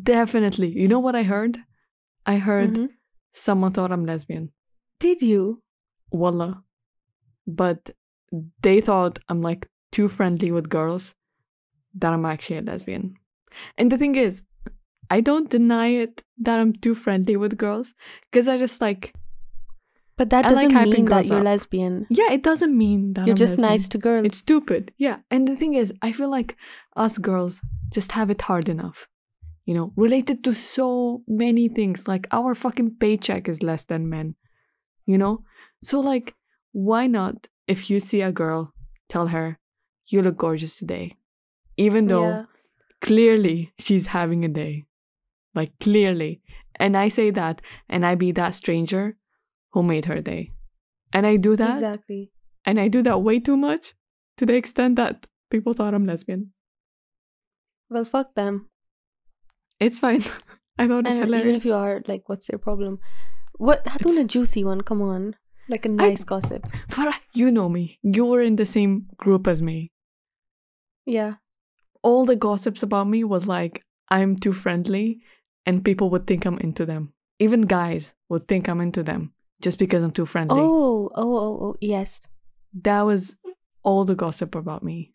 Definitely. 0.03 0.69
You 0.69 0.87
know 0.89 1.01
what 1.01 1.17
I 1.17 1.25
heard? 1.25 1.59
I 2.25 2.37
heard 2.39 2.75
Mhm. 2.75 2.89
someone 3.33 3.73
thought 3.73 3.91
I'm 3.91 4.07
lesbian. 4.07 4.53
Did 5.01 5.23
you? 5.23 5.63
Wallah. 6.11 6.63
But 7.47 7.91
they 8.63 8.81
thought 8.81 9.19
I'm 9.29 9.43
like 9.43 9.69
too 9.91 10.09
friendly 10.09 10.51
with 10.51 10.69
girls 10.69 11.15
that 11.95 12.13
I'm 12.13 12.25
actually 12.25 12.59
a 12.59 12.63
lesbian. 12.63 13.15
And 13.77 13.91
the 13.93 13.99
thing 13.99 14.15
is, 14.15 14.43
I 15.11 15.21
don't 15.21 15.51
deny 15.51 15.89
it 15.89 16.23
that 16.39 16.59
I'm 16.59 16.73
too 16.73 16.95
friendly 16.95 17.37
with 17.37 17.59
girls 17.59 17.95
because 18.31 18.49
I 18.49 18.57
just 18.57 18.81
like, 18.81 19.13
But 20.17 20.31
that 20.31 20.47
I 20.47 20.49
doesn't 20.49 20.71
hyping 20.73 20.93
mean 20.93 21.05
that 21.07 21.27
you're 21.27 21.39
up. 21.41 21.45
lesbian. 21.45 22.07
yeah, 22.09 22.33
it 22.33 22.43
doesn't 22.43 22.77
mean 22.77 23.13
that 23.15 23.27
You're 23.27 23.33
I'm 23.35 23.37
just 23.37 23.59
lesbian. 23.59 23.71
nice 23.71 23.89
to 23.89 23.99
girls. 23.99 24.25
It's 24.27 24.39
stupid. 24.39 24.93
Yeah. 24.97 25.19
And 25.31 25.47
the 25.47 25.57
thing 25.57 25.75
is, 25.75 25.93
I 26.01 26.13
feel 26.13 26.31
like 26.31 26.57
us 26.97 27.19
girls 27.19 27.61
just 27.93 28.13
have 28.13 28.31
it 28.31 28.43
hard 28.43 28.69
enough. 28.71 29.09
You 29.67 29.75
know, 29.75 29.93
related 29.97 30.43
to 30.45 30.53
so 30.53 31.23
many 31.29 31.69
things. 31.69 32.09
Like 32.09 32.27
our 32.33 32.55
fucking 32.55 32.97
paycheck 32.99 33.49
is 33.49 33.63
less 33.63 33.85
than 33.85 34.09
men. 34.09 34.37
You 35.07 35.19
know? 35.19 35.45
So, 35.83 36.01
like, 36.01 36.35
why 36.73 37.07
not, 37.07 37.47
if 37.67 37.89
you 37.91 38.01
see 38.01 38.21
a 38.23 38.33
girl, 38.33 38.73
tell 39.09 39.29
her, 39.29 39.59
you 40.07 40.23
look 40.23 40.37
gorgeous 40.37 40.77
today? 40.77 41.17
Even 41.77 42.07
though 42.07 42.31
Yeah. 42.31 42.45
clearly 43.01 43.73
she's 43.79 44.09
having 44.09 44.45
a 44.45 44.49
day. 44.49 44.87
Like, 45.55 45.79
clearly. 45.81 46.41
And 46.77 46.97
I 46.97 47.09
say 47.09 47.31
that, 47.31 47.61
and 47.89 48.05
I 48.07 48.15
be 48.15 48.33
that 48.33 48.55
stranger 48.55 49.17
who 49.73 49.83
made 49.83 50.07
her 50.07 50.21
day. 50.21 50.53
And 51.13 51.27
I 51.27 51.37
do 51.37 51.57
that 51.57 51.75
Exactly. 51.75 52.33
and 52.65 52.81
I 52.81 52.89
do 52.89 53.03
that 53.03 53.23
way 53.23 53.39
too 53.39 53.57
much 53.57 53.93
to 54.39 54.47
the 54.47 54.55
extent 54.55 54.97
that 54.97 55.27
people 55.51 55.75
thought 55.75 55.93
I'm 55.95 56.07
lesbian. 56.07 56.53
Well, 57.91 58.05
fuck 58.05 58.35
them. 58.35 58.71
It's 59.79 60.01
fine. 60.01 60.23
I 60.79 60.89
thought 60.89 61.07
it's 61.07 61.17
And 61.19 61.29
even 61.29 61.33
hilarious. 61.41 61.63
if 61.63 61.67
you 61.67 61.75
are, 61.75 62.01
like, 62.09 62.29
what's 62.29 62.47
their 62.47 62.59
problem? 62.59 62.99
What? 63.59 63.87
A 64.07 64.25
juicy 64.25 64.65
one. 64.65 64.81
Come 64.81 65.03
on. 65.03 65.37
Like 65.69 65.85
a 65.85 65.89
nice 65.89 66.25
gossip. 66.25 66.67
Farah, 66.89 67.19
you 67.33 67.51
know 67.51 67.69
me. 67.69 67.99
You 68.03 68.27
were 68.27 68.43
in 68.43 68.57
the 68.57 68.67
same 68.67 69.07
group 69.17 69.47
as 69.47 69.63
me. 69.63 69.93
Yeah. 71.07 71.35
All 72.03 72.27
the 72.27 72.37
gossips 72.37 72.83
about 72.83 73.09
me 73.09 73.25
was 73.25 73.47
like 73.47 73.85
I'm 74.09 74.37
too 74.37 74.53
friendly, 74.53 75.21
and 75.65 75.85
people 75.85 76.11
would 76.11 76.27
think 76.27 76.45
I'm 76.45 76.59
into 76.59 76.85
them. 76.85 77.13
Even 77.39 77.63
guys 77.63 78.15
would 78.29 78.49
think 78.49 78.69
I'm 78.69 78.81
into 78.81 79.03
them 79.03 79.33
just 79.63 79.79
because 79.79 80.03
I'm 80.03 80.11
too 80.11 80.27
friendly. 80.27 80.61
Oh, 80.61 81.11
oh, 81.15 81.37
oh, 81.37 81.59
oh, 81.63 81.75
yes. 81.81 82.29
That 82.75 83.03
was 83.03 83.37
all 83.83 84.05
the 84.05 84.15
gossip 84.15 84.55
about 84.55 84.83
me. 84.83 85.13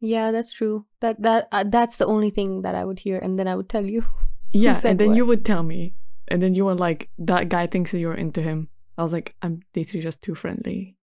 Yeah, 0.00 0.30
that's 0.30 0.52
true. 0.52 0.86
That 1.00 1.22
that 1.22 1.48
uh, 1.52 1.64
that's 1.66 1.96
the 1.96 2.06
only 2.06 2.30
thing 2.30 2.62
that 2.62 2.74
I 2.74 2.84
would 2.84 3.00
hear, 3.00 3.18
and 3.18 3.38
then 3.38 3.48
I 3.48 3.54
would 3.54 3.68
tell 3.68 3.84
you. 3.84 4.04
Yeah, 4.50 4.80
and 4.82 4.98
then 4.98 5.08
what? 5.08 5.16
you 5.18 5.26
would 5.26 5.44
tell 5.44 5.62
me, 5.62 5.94
and 6.26 6.40
then 6.40 6.54
you 6.54 6.64
were 6.64 6.74
like, 6.74 7.10
"That 7.18 7.50
guy 7.50 7.66
thinks 7.66 7.92
that 7.92 7.98
you're 7.98 8.14
into 8.14 8.40
him." 8.40 8.70
I 8.98 9.02
was 9.02 9.12
like, 9.12 9.36
"I'm 9.40 9.62
basically 9.72 10.00
just 10.02 10.22
too 10.22 10.34
friendly." 10.34 10.96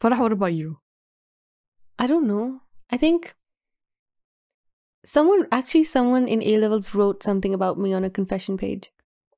Farah, 0.00 0.18
what 0.18 0.32
about 0.32 0.52
you? 0.54 0.80
I 1.98 2.06
don't 2.06 2.26
know. 2.26 2.62
I 2.90 2.96
think 2.96 3.34
someone 5.04 5.46
actually 5.52 5.84
someone 5.84 6.26
in 6.28 6.42
A 6.42 6.58
levels 6.58 6.94
wrote 6.94 7.22
something 7.22 7.54
about 7.54 7.78
me 7.78 7.92
on 7.92 8.04
a 8.04 8.10
confession 8.10 8.56
page, 8.56 8.90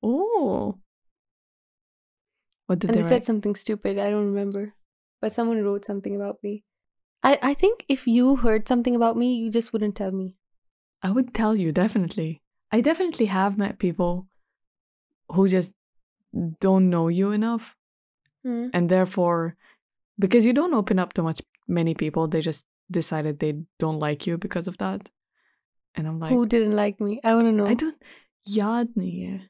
Oh, 0.02 0.80
what 2.66 2.78
did 2.78 2.90
and 2.90 2.98
they 2.98 3.02
they 3.02 3.08
said 3.08 3.24
something 3.24 3.54
stupid. 3.54 3.98
I 3.98 4.10
don't 4.10 4.26
remember, 4.26 4.74
but 5.20 5.32
someone 5.32 5.62
wrote 5.62 5.84
something 5.84 6.16
about 6.16 6.42
me. 6.42 6.64
I 7.22 7.38
I 7.42 7.54
think 7.54 7.84
if 7.88 8.06
you 8.06 8.36
heard 8.36 8.66
something 8.66 8.96
about 8.96 9.16
me, 9.16 9.34
you 9.34 9.50
just 9.50 9.72
wouldn't 9.72 9.96
tell 9.96 10.10
me. 10.10 10.36
I 11.02 11.10
would 11.10 11.34
tell 11.34 11.54
you 11.54 11.72
definitely. 11.72 12.42
I 12.70 12.80
definitely 12.80 13.26
have 13.26 13.58
met 13.58 13.78
people 13.78 14.28
who 15.28 15.48
just 15.48 15.74
don't 16.60 16.88
know 16.90 17.08
you 17.08 17.30
enough 17.30 17.76
mm. 18.46 18.70
and 18.72 18.88
therefore 18.88 19.56
because 20.18 20.46
you 20.46 20.52
don't 20.52 20.74
open 20.74 20.98
up 20.98 21.12
to 21.12 21.22
much 21.22 21.42
many 21.68 21.94
people 21.94 22.26
they 22.26 22.40
just 22.40 22.66
decided 22.90 23.38
they 23.38 23.54
don't 23.78 23.98
like 23.98 24.26
you 24.26 24.36
because 24.38 24.68
of 24.68 24.78
that 24.78 25.10
and 25.94 26.06
i'm 26.06 26.18
like 26.18 26.30
who 26.30 26.46
didn't 26.46 26.76
like 26.76 27.00
me 27.00 27.20
i 27.24 27.34
want 27.34 27.46
to 27.46 27.52
know 27.52 27.66
i 27.66 27.74
don't 27.74 28.02
yaad 28.48 28.88
nahi 28.96 29.40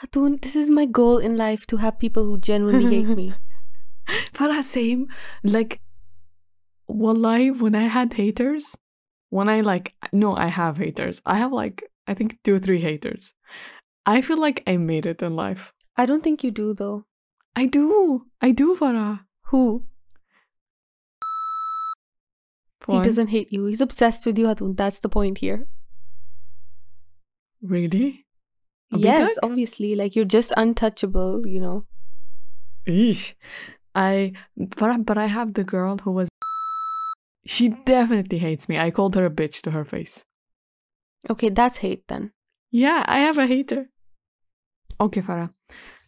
Hatun, 0.00 0.42
this 0.42 0.54
is 0.54 0.68
my 0.68 0.84
goal 0.84 1.16
in 1.16 1.38
life 1.38 1.66
to 1.68 1.78
have 1.78 1.98
people 1.98 2.24
who 2.24 2.38
genuinely 2.38 2.96
hate 2.96 3.16
me. 3.16 3.32
Farah, 4.34 4.62
same. 4.62 5.08
Like, 5.42 5.80
wallahi, 6.86 7.50
when 7.50 7.74
I 7.74 7.84
had 7.84 8.12
haters, 8.12 8.76
when 9.30 9.48
I 9.48 9.62
like, 9.62 9.94
no, 10.12 10.36
I 10.36 10.48
have 10.48 10.76
haters. 10.76 11.22
I 11.24 11.38
have 11.38 11.50
like, 11.50 11.82
I 12.06 12.12
think 12.12 12.38
two, 12.44 12.56
or 12.56 12.58
three 12.58 12.82
haters. 12.82 13.32
I 14.04 14.20
feel 14.20 14.38
like 14.38 14.62
I 14.66 14.76
made 14.76 15.06
it 15.06 15.22
in 15.22 15.34
life. 15.34 15.72
I 15.96 16.06
don't 16.06 16.22
think 16.22 16.44
you 16.44 16.50
do 16.50 16.74
though. 16.74 17.04
I 17.54 17.66
do. 17.66 18.26
I 18.40 18.52
do, 18.52 18.76
Farah. 18.76 19.20
Who? 19.46 19.84
He 22.86 23.02
doesn't 23.02 23.28
hate 23.28 23.52
you. 23.52 23.66
He's 23.66 23.80
obsessed 23.80 24.26
with 24.26 24.38
you, 24.38 24.46
Hatun. 24.46 24.76
That's 24.76 25.00
the 25.00 25.08
point 25.08 25.38
here. 25.38 25.66
Really? 27.60 28.26
Yes, 28.92 29.36
obviously. 29.42 29.96
Like 29.96 30.14
you're 30.14 30.24
just 30.24 30.52
untouchable, 30.56 31.46
you 31.46 31.58
know. 31.58 31.84
Eesh. 32.86 33.34
I, 33.94 34.34
Farah, 34.58 35.04
but 35.04 35.18
I 35.18 35.26
have 35.26 35.54
the 35.54 35.64
girl 35.64 35.98
who 35.98 36.12
was. 36.12 36.28
She 37.48 37.68
definitely 37.68 38.38
hates 38.38 38.68
me. 38.68 38.76
I 38.76 38.90
called 38.90 39.14
her 39.14 39.24
a 39.24 39.30
bitch 39.30 39.62
to 39.62 39.70
her 39.70 39.84
face. 39.84 40.24
Okay, 41.30 41.48
that's 41.48 41.78
hate 41.78 42.06
then. 42.08 42.32
Yeah, 42.72 43.04
I 43.06 43.18
have 43.18 43.38
a 43.38 43.46
hater. 43.46 43.88
Okay, 45.00 45.20
Farah. 45.20 45.50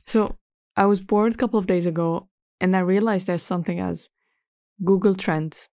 So 0.06 0.36
I 0.76 0.86
was 0.86 1.00
bored 1.00 1.34
a 1.34 1.36
couple 1.36 1.58
of 1.58 1.66
days 1.66 1.86
ago 1.86 2.28
and 2.60 2.74
I 2.74 2.80
realized 2.80 3.26
there's 3.26 3.42
something 3.42 3.80
as 3.80 4.08
Google 4.84 5.14
Trends. 5.14 5.68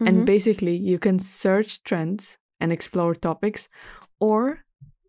And 0.00 0.18
Mhm. 0.18 0.26
basically, 0.26 0.76
you 0.76 0.98
can 0.98 1.18
search 1.18 1.82
trends 1.82 2.38
and 2.60 2.72
explore 2.72 3.14
topics, 3.14 3.68
or 4.20 4.64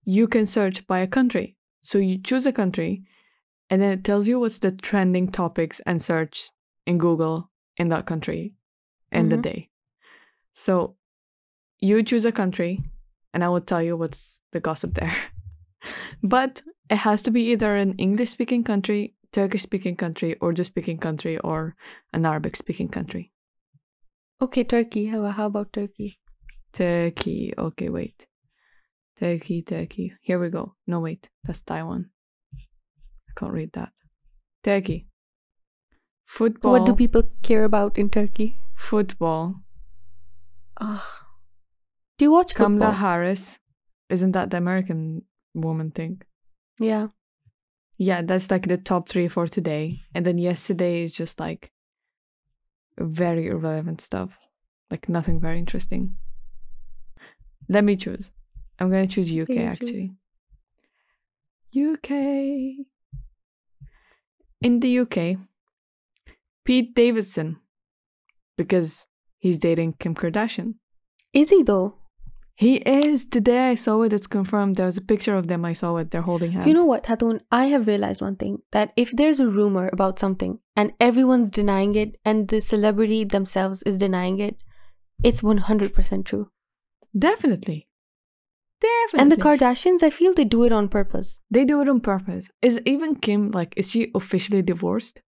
you 0.05 0.27
can 0.27 0.45
search 0.45 0.87
by 0.87 0.99
a 0.99 1.07
country. 1.07 1.57
So 1.81 1.97
you 1.97 2.17
choose 2.17 2.45
a 2.45 2.51
country 2.53 3.03
and 3.69 3.81
then 3.81 3.91
it 3.91 4.03
tells 4.03 4.27
you 4.27 4.39
what's 4.39 4.59
the 4.59 4.71
trending 4.71 5.31
topics 5.31 5.79
and 5.85 6.01
search 6.01 6.51
in 6.85 6.97
Google 6.97 7.51
in 7.77 7.89
that 7.89 8.05
country 8.05 8.53
in 9.11 9.29
the 9.29 9.37
Mhm. 9.37 9.41
day. 9.41 9.69
So 10.53 10.95
you 11.79 12.03
choose 12.03 12.25
a 12.25 12.31
country 12.31 12.79
and 13.33 13.43
I 13.43 13.49
will 13.49 13.61
tell 13.61 13.81
you 13.81 13.97
what's 13.97 14.41
the 14.51 14.59
gossip 14.59 14.93
there. 14.93 15.15
but 16.23 16.63
it 16.89 16.97
has 16.97 17.21
to 17.23 17.31
be 17.31 17.51
either 17.51 17.75
an 17.75 17.93
English 17.97 18.29
speaking 18.29 18.63
country, 18.63 19.15
Turkish 19.31 19.63
speaking 19.63 19.95
country, 19.95 20.35
Urdu 20.41 20.63
speaking 20.63 20.97
country, 20.97 21.37
or 21.39 21.75
an 22.13 22.25
Arabic 22.25 22.55
speaking 22.55 22.89
country. 22.89 23.31
Okay, 24.41 24.63
Turkey. 24.63 25.07
How, 25.07 25.25
how 25.25 25.47
about 25.47 25.73
Turkey? 25.73 26.19
Turkey. 26.73 27.53
Okay, 27.57 27.89
wait. 27.89 28.27
Turkey, 29.17 29.61
Turkey. 29.61 30.13
Here 30.21 30.39
we 30.39 30.49
go. 30.49 30.75
No, 30.85 30.99
wait. 30.99 31.29
That's 31.43 31.61
Taiwan. 31.61 32.09
I 32.53 33.31
can't 33.35 33.53
read 33.53 33.71
that. 33.73 33.89
Turkey. 34.63 35.07
Football. 36.25 36.71
What 36.71 36.85
do 36.85 36.93
people 36.93 37.23
care 37.41 37.63
about 37.63 37.97
in 37.97 38.09
Turkey? 38.09 38.57
Football. 38.73 39.61
Ugh. 40.81 41.01
Do 42.17 42.25
you 42.25 42.31
watch 42.31 42.53
football? 42.53 42.67
Kamala 42.67 42.91
Harris. 42.91 43.59
Isn't 44.09 44.31
that 44.33 44.49
the 44.49 44.57
American 44.57 45.23
woman 45.53 45.91
thing? 45.91 46.21
Yeah. 46.79 47.07
Yeah, 47.97 48.21
that's 48.21 48.51
like 48.51 48.67
the 48.67 48.77
top 48.77 49.07
three 49.07 49.27
for 49.27 49.47
today. 49.47 50.01
And 50.13 50.25
then 50.25 50.37
yesterday 50.37 51.03
is 51.03 51.11
just 51.13 51.39
like 51.39 51.71
very 52.97 53.47
irrelevant 53.47 54.01
stuff. 54.01 54.39
Like 54.91 55.09
nothing 55.09 55.39
very 55.39 55.59
interesting. 55.59 56.17
Let 57.69 57.83
me 57.83 57.95
choose. 57.95 58.31
I'm 58.79 58.89
gonna 58.89 59.07
choose 59.07 59.29
UK 59.29 59.49
you 59.49 59.55
choose. 59.55 59.57
actually. 59.65 60.11
UK. 61.75 62.85
In 64.61 64.79
the 64.79 64.99
UK, 64.99 65.37
Pete 66.63 66.95
Davidson, 66.95 67.57
because 68.57 69.07
he's 69.37 69.59
dating 69.59 69.93
Kim 69.93 70.15
Kardashian. 70.15 70.75
Is 71.33 71.49
he 71.49 71.63
though? 71.63 71.95
He 72.57 72.77
is. 72.77 73.25
Today 73.25 73.69
I 73.69 73.75
saw 73.75 74.01
it. 74.03 74.13
It's 74.13 74.27
confirmed. 74.27 74.77
There 74.77 74.85
was 74.85 74.95
a 74.95 75.01
picture 75.01 75.35
of 75.35 75.47
them. 75.47 75.65
I 75.65 75.73
saw 75.73 75.97
it. 75.97 76.11
They're 76.11 76.21
holding 76.21 76.53
hands. 76.53 76.67
You 76.67 76.73
know 76.73 76.85
what, 76.85 77.03
Hatun? 77.03 77.41
I 77.51 77.65
have 77.65 77.85
realized 77.85 78.21
one 78.21 78.37
thing 78.37 78.59
that 78.71 78.93
if 78.95 79.11
there's 79.11 79.41
a 79.41 79.47
rumor 79.47 79.89
about 79.91 80.19
something 80.19 80.59
and 80.75 80.93
everyone's 80.99 81.51
denying 81.51 81.95
it 81.95 82.15
and 82.23 82.47
the 82.47 82.61
celebrity 82.61 83.25
themselves 83.25 83.83
is 83.83 83.97
denying 83.97 84.39
it, 84.39 84.63
it's 85.21 85.41
100% 85.41 86.25
true. 86.25 86.49
Definitely. 87.17 87.89
Definitely. 88.79 89.19
And 89.19 89.31
the 89.31 89.37
Kardashians, 89.37 90.03
I 90.03 90.09
feel 90.09 90.33
they 90.33 90.45
do 90.45 90.63
it 90.63 90.71
on 90.71 90.87
purpose. 90.87 91.39
They 91.51 91.65
do 91.65 91.81
it 91.81 91.89
on 91.89 91.99
purpose. 91.99 92.49
Is 92.61 92.81
even 92.85 93.15
Kim 93.15 93.51
like? 93.51 93.73
Is 93.75 93.91
she 93.91 94.11
officially 94.15 94.61
divorced? 94.61 95.21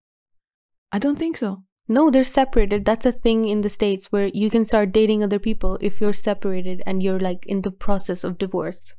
I 0.92 1.00
don't 1.00 1.18
think 1.18 1.36
so. 1.38 1.64
No, 1.88 2.10
they're 2.10 2.24
separated. 2.24 2.84
That's 2.84 3.06
a 3.06 3.12
thing 3.12 3.46
in 3.46 3.62
the 3.62 3.70
States 3.70 4.12
where 4.12 4.28
you 4.28 4.50
can 4.50 4.66
start 4.66 4.92
dating 4.92 5.24
other 5.24 5.40
people 5.40 5.78
if 5.82 6.02
you're 6.02 6.14
separated 6.14 6.82
and 6.86 7.02
you're 7.02 7.20
like 7.20 7.46
in 7.46 7.62
the 7.62 7.72
process 7.72 8.24
of 8.24 8.38
divorce. 8.38 8.94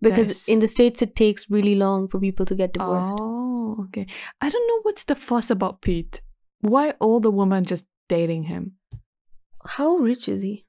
Because 0.00 0.28
Nice. 0.28 0.48
in 0.48 0.58
the 0.58 0.66
States, 0.68 1.02
it 1.02 1.14
takes 1.16 1.50
really 1.50 1.74
long 1.74 2.08
for 2.08 2.18
people 2.18 2.46
to 2.46 2.54
get 2.54 2.72
divorced. 2.72 3.16
Oh, 3.20 3.84
okay. 3.88 4.06
I 4.40 4.48
don't 4.50 4.68
know 4.68 4.80
what's 4.82 5.04
the 5.04 5.14
fuss 5.14 5.50
about 5.50 5.82
Pete. 5.82 6.22
Why 6.60 6.90
all 7.00 7.20
the 7.20 7.30
women 7.30 7.64
just 7.64 7.88
dating 8.08 8.44
him? 8.44 8.72
How 9.64 9.96
rich 9.96 10.28
is 10.28 10.42
he? 10.42 10.64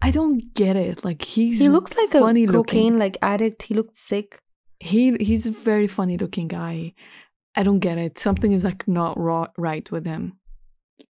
I 0.00 0.10
don't 0.10 0.54
get 0.54 0.76
it. 0.76 1.04
Like 1.04 1.22
he's 1.22 1.60
He 1.60 1.68
looks 1.68 1.96
like 1.96 2.10
funny 2.10 2.44
a 2.44 2.48
cocaine 2.48 2.98
like 2.98 3.16
addict. 3.22 3.64
He 3.64 3.74
looked 3.74 3.96
sick. 3.96 4.40
He 4.80 5.16
he's 5.18 5.46
a 5.46 5.50
very 5.50 5.86
funny 5.86 6.16
looking 6.16 6.48
guy. 6.48 6.94
I 7.56 7.62
don't 7.62 7.80
get 7.80 7.98
it. 7.98 8.18
Something 8.18 8.52
is 8.52 8.64
like 8.64 8.86
not 8.86 9.18
raw, 9.18 9.48
right 9.56 9.90
with 9.90 10.06
him. 10.06 10.37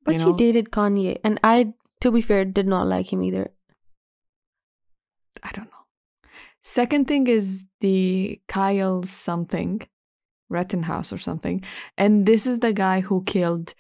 But 0.05 0.15
You 0.15 0.19
she 0.19 0.33
dated 0.33 0.71
Kanye, 0.71 1.19
and 1.25 1.39
I, 1.43 1.75
to 2.01 2.11
be 2.11 2.21
fair, 2.21 2.45
did 2.45 2.67
not 2.67 2.87
like 2.87 3.13
him 3.13 3.23
either. 3.23 3.51
I 5.43 5.51
don't 5.53 5.67
know. 5.67 6.31
Second 6.63 7.07
thing 7.07 7.27
is 7.27 7.67
the 7.81 8.41
Kyle 8.49 9.03
something, 9.03 9.81
Rittenhouse 10.49 11.13
or 11.13 11.19
something, 11.19 11.63
and 11.97 12.27
this 12.27 12.47
is 12.47 12.61
the 12.61 12.73
guy 12.73 13.01
who 13.01 13.23
killed 13.25 13.75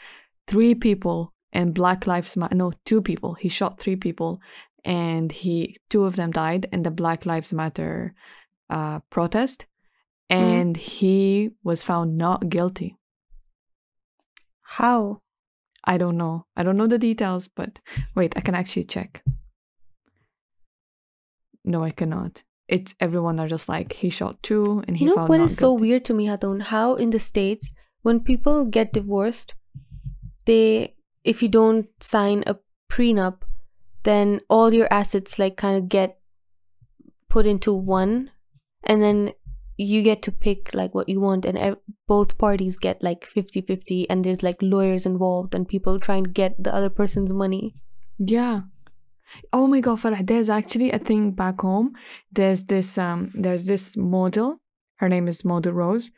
three 0.47 0.75
people 0.75 1.33
and 1.53 1.75
Black 1.75 2.07
Lives 2.07 2.37
Matter. 2.37 2.55
No, 2.55 2.73
two 2.85 3.03
people. 3.03 3.35
He 3.35 3.49
shot 3.49 3.79
three 3.79 3.97
people, 3.97 4.40
and 4.85 5.33
he 5.33 5.77
two 5.90 6.05
of 6.05 6.16
them 6.16 6.31
died 6.31 6.68
in 6.73 6.83
the 6.83 6.90
Black 6.90 7.27
Lives 7.27 7.53
Matter 7.53 8.14
uh, 8.71 9.01
protest, 9.11 9.66
and 10.31 10.77
he 10.77 11.51
was 11.62 11.83
found 11.83 12.16
not 12.16 12.49
guilty. 12.49 12.97
How? 14.62 15.23
I 15.88 15.96
don't 15.96 16.18
know. 16.18 16.44
I 16.55 16.62
don't 16.62 16.77
know 16.77 16.87
the 16.87 16.98
details, 16.98 17.48
but 17.48 17.81
wait, 18.14 18.35
I 18.37 18.40
can 18.40 18.55
actually 18.55 18.85
check. 18.85 19.24
No, 21.64 21.83
I 21.83 21.90
cannot. 21.90 22.42
It's 22.68 22.94
everyone 23.01 23.40
are 23.40 23.48
just 23.48 23.70
like 23.70 23.94
he 23.94 24.11
shot 24.11 24.42
two 24.42 24.85
and 24.87 24.98
he 24.98 25.07
You 25.07 25.11
know 25.11 25.16
found 25.16 25.31
what 25.31 25.40
is 25.40 25.57
so 25.57 25.72
weird 25.72 26.05
to 26.05 26.14
me, 26.14 26.27
Hatun? 26.27 26.61
How 26.61 26.94
in 26.96 27.09
the 27.09 27.18
States, 27.18 27.72
when 28.03 28.20
people 28.20 28.66
get 28.66 28.92
divorced, 28.92 29.55
they, 30.44 30.94
if 31.24 31.42
you 31.42 31.48
don't 31.48 31.87
sign 32.01 32.44
a 32.46 32.59
prenup, 32.92 33.40
then 34.03 34.40
all 34.51 34.74
your 34.74 34.88
assets 34.92 35.38
like 35.38 35.57
kind 35.57 35.79
of 35.79 35.88
get 35.88 36.18
put 37.31 37.46
into 37.46 37.72
one, 37.72 38.31
and 38.85 39.03
then 39.03 39.33
you 39.78 40.02
get 40.02 40.22
to 40.22 40.32
pick 40.32 40.74
like 40.74 40.94
what 40.94 41.08
you 41.08 41.20
want, 41.20 41.44
and 41.44 41.56
ev- 41.56 41.78
both 42.06 42.36
parties 42.38 42.78
get 42.78 43.02
like 43.02 43.24
50 43.24 43.60
50, 43.60 44.10
and 44.10 44.24
there's 44.24 44.42
like 44.42 44.56
lawyers 44.60 45.06
involved 45.06 45.54
and 45.54 45.68
people 45.68 45.98
trying 46.00 46.24
to 46.24 46.30
get 46.30 46.62
the 46.62 46.74
other 46.74 46.90
person's 46.90 47.32
money. 47.32 47.74
Yeah. 48.18 48.62
Oh 49.52 49.66
my 49.66 49.80
god, 49.80 49.98
Farah, 50.00 50.26
there's 50.26 50.48
actually 50.48 50.90
a 50.90 50.98
thing 50.98 51.30
back 51.32 51.60
home. 51.60 51.92
There's 52.32 52.64
this 52.64 52.96
um 52.98 53.30
there's 53.34 53.66
this 53.66 53.96
model. 53.96 54.60
Her 54.96 55.08
name 55.08 55.28
is 55.28 55.44
Model 55.44 55.72
Rose. 55.72 56.10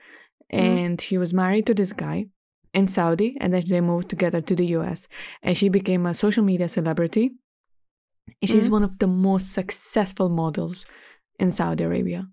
And 0.52 1.00
she 1.00 1.16
was 1.18 1.32
married 1.34 1.66
to 1.66 1.74
this 1.74 1.92
guy 1.92 2.26
in 2.74 2.86
Saudi 2.86 3.36
and 3.40 3.52
then 3.52 3.62
they 3.68 3.80
moved 3.80 4.08
together 4.08 4.40
to 4.40 4.54
the 4.56 4.66
US. 4.78 5.06
And 5.42 5.56
she 5.56 5.68
became 5.68 6.06
a 6.06 6.14
social 6.14 6.42
media 6.42 6.68
celebrity. 6.68 7.32
And 8.40 8.48
she's 8.50 8.68
Mhm. 8.68 8.72
one 8.72 8.84
of 8.84 8.98
the 8.98 9.06
most 9.06 9.52
successful 9.52 10.28
models 10.28 10.86
in 11.38 11.50
Saudi 11.50 11.84
Arabia. 11.84 12.28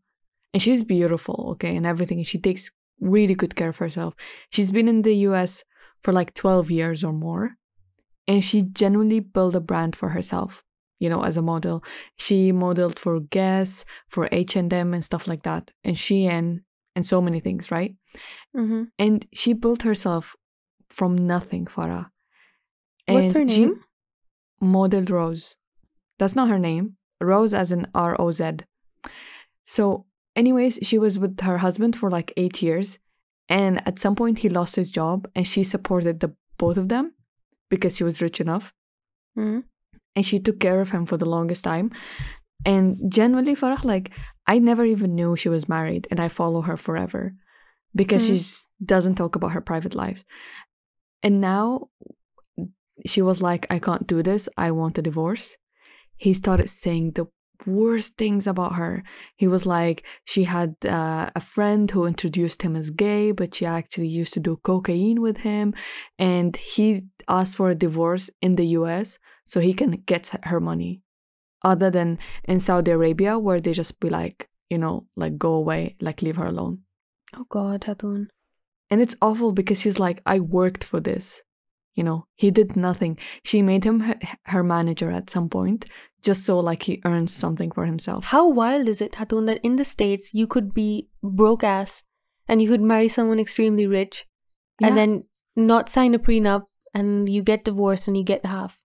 And 0.53 0.61
she's 0.61 0.83
beautiful, 0.83 1.49
okay, 1.51 1.75
and 1.75 1.85
everything. 1.85 2.23
She 2.23 2.39
takes 2.39 2.71
really 2.99 3.35
good 3.35 3.55
care 3.55 3.69
of 3.69 3.77
herself. 3.77 4.15
She's 4.49 4.71
been 4.71 4.87
in 4.87 5.01
the 5.03 5.15
US 5.27 5.63
for 6.01 6.11
like 6.13 6.33
12 6.33 6.71
years 6.71 7.03
or 7.03 7.13
more. 7.13 7.55
And 8.27 8.43
she 8.43 8.61
genuinely 8.63 9.19
built 9.19 9.55
a 9.55 9.59
brand 9.61 9.95
for 9.95 10.09
herself, 10.09 10.63
you 10.99 11.09
know, 11.09 11.23
as 11.23 11.37
a 11.37 11.41
model. 11.41 11.83
She 12.17 12.51
modeled 12.51 12.99
for 12.99 13.19
Guess, 13.19 13.85
for 14.07 14.27
H&M 14.31 14.93
and 14.93 15.03
stuff 15.05 15.27
like 15.27 15.43
that. 15.43 15.71
And 15.83 15.95
Shein 15.95 16.29
and 16.29 16.61
and 16.95 17.05
so 17.05 17.21
many 17.21 17.39
things, 17.39 17.69
right? 17.69 17.95
Mm-hmm. 18.55 18.83
And 18.97 19.27
she 19.31 19.53
built 19.53 19.83
herself 19.83 20.35
from 20.89 21.15
nothing, 21.15 21.65
Farah. 21.67 22.07
What's 23.07 23.33
her 23.33 23.41
And 23.41 23.51
she- 23.51 23.65
name? 23.67 23.83
Model 24.59 25.03
Rose. 25.03 25.55
That's 26.17 26.35
not 26.35 26.49
her 26.49 26.57
name. 26.57 26.97
Rose 27.21 27.53
as 27.53 27.71
in 27.71 27.85
R 27.93 28.19
O 28.19 28.31
Z. 28.31 28.43
So, 29.63 30.06
anyways, 30.37 30.79
she 30.83 30.97
was 30.97 31.19
with 31.19 31.41
her 31.41 31.57
husband 31.57 31.95
for 31.95 32.09
like 32.09 32.31
eight 32.37 32.61
years. 32.61 32.99
And 33.49 33.85
at 33.87 33.99
some 33.99 34.15
point, 34.15 34.39
he 34.39 34.49
lost 34.49 34.75
his 34.75 34.91
job 34.91 35.27
and 35.35 35.47
she 35.47 35.63
supported 35.63 36.19
the 36.19 36.35
both 36.57 36.77
of 36.77 36.89
them 36.89 37.13
because 37.69 37.95
she 37.95 38.03
was 38.03 38.21
rich 38.21 38.39
enough. 38.41 38.73
Mhm. 39.37 39.63
And 40.15 40.25
she 40.25 40.39
took 40.39 40.59
care 40.59 40.81
of 40.81 40.91
him 40.91 41.05
for 41.05 41.17
the 41.17 41.29
longest 41.29 41.63
time. 41.63 41.91
And 42.65 43.11
genuinely, 43.11 43.55
Farah, 43.55 43.83
like, 43.83 44.11
I 44.47 44.59
never 44.59 44.83
even 44.85 45.15
knew 45.15 45.35
she 45.35 45.49
was 45.49 45.69
married 45.69 46.07
and 46.09 46.19
I 46.19 46.27
follow 46.27 46.61
her 46.61 46.77
forever 46.77 47.35
because 47.95 48.25
she 48.25 48.33
Mhm. 48.33 48.37
just 48.37 48.67
doesn't 48.83 49.15
talk 49.15 49.35
about 49.35 49.51
her 49.51 49.61
private 49.61 49.95
life. 49.95 50.25
And 51.23 51.39
now 51.39 51.89
she 53.05 53.21
was 53.21 53.41
like, 53.41 53.65
I 53.69 53.79
can't 53.79 54.07
do 54.07 54.23
this. 54.23 54.49
I 54.57 54.71
want 54.71 54.97
a 54.97 55.01
divorce. 55.01 55.57
He 56.15 56.33
started 56.33 56.69
saying 56.69 57.11
the 57.11 57.27
worst 57.65 58.17
things 58.17 58.47
about 58.47 58.75
her. 58.75 59.03
He 59.35 59.47
was 59.47 59.65
like, 59.65 60.05
she 60.25 60.43
had 60.43 60.75
uh, 60.85 61.29
a 61.35 61.39
friend 61.39 61.89
who 61.89 62.05
introduced 62.05 62.61
him 62.61 62.75
as 62.75 62.89
gay, 62.89 63.31
but 63.31 63.55
she 63.55 63.65
actually 63.65 64.07
used 64.07 64.33
to 64.33 64.39
do 64.39 64.57
cocaine 64.57 65.21
with 65.21 65.37
him. 65.37 65.73
And 66.19 66.55
he 66.55 67.03
asked 67.27 67.55
for 67.55 67.69
a 67.69 67.75
divorce 67.75 68.29
in 68.41 68.55
the 68.55 68.67
US 68.67 69.19
so 69.45 69.59
he 69.59 69.73
can 69.73 69.91
get 70.05 70.31
her 70.43 70.59
money. 70.59 71.01
Other 71.63 71.89
than 71.89 72.19
in 72.43 72.59
Saudi 72.59 72.91
Arabia, 72.91 73.39
where 73.39 73.59
they 73.59 73.73
just 73.73 73.99
be 73.99 74.09
like, 74.09 74.49
you 74.69 74.77
know, 74.77 75.07
like 75.15 75.37
go 75.37 75.53
away, 75.53 75.95
like 76.01 76.21
leave 76.21 76.35
her 76.35 76.45
alone. 76.45 76.79
Oh 77.35 77.45
God, 77.49 77.81
Hatun. 77.81 78.27
And 78.89 79.01
it's 79.01 79.15
awful 79.21 79.51
because 79.51 79.81
she's 79.81 79.99
like, 79.99 80.21
I 80.25 80.39
worked 80.39 80.83
for 80.83 80.99
this. 80.99 81.41
You 81.97 82.03
know, 82.03 82.19
he 82.35 82.51
did 82.51 82.75
nothing. 82.77 83.17
She 83.43 83.61
made 83.61 83.83
him 83.83 84.01
her, 84.01 84.17
her 84.53 84.63
manager 84.63 85.09
at 85.11 85.29
some 85.29 85.49
point 85.49 85.87
just 86.27 86.45
so 86.45 86.59
like 86.59 86.83
he 86.83 87.01
earns 87.05 87.33
something 87.33 87.71
for 87.71 87.85
himself. 87.85 88.25
How 88.25 88.47
wild 88.49 88.89
is 88.89 89.01
it, 89.01 89.13
Hatun, 89.13 89.45
that 89.47 89.59
in 89.63 89.77
the 89.77 89.85
States 89.85 90.33
you 90.33 90.47
could 90.47 90.73
be 90.73 91.09
broke 91.23 91.63
ass 91.63 92.03
and 92.47 92.61
you 92.61 92.67
could 92.69 92.81
marry 92.81 93.07
someone 93.07 93.39
extremely 93.39 93.87
rich 93.87 94.25
Yeah. 94.79 94.87
and 94.87 94.97
then 94.97 95.23
not 95.55 95.89
sign 95.89 96.13
a 96.15 96.19
prenup 96.19 96.63
and 96.93 97.29
you 97.29 97.41
get 97.43 97.63
divorced 97.63 98.07
and 98.07 98.17
you 98.17 98.23
get 98.23 98.45
half. 98.45 98.79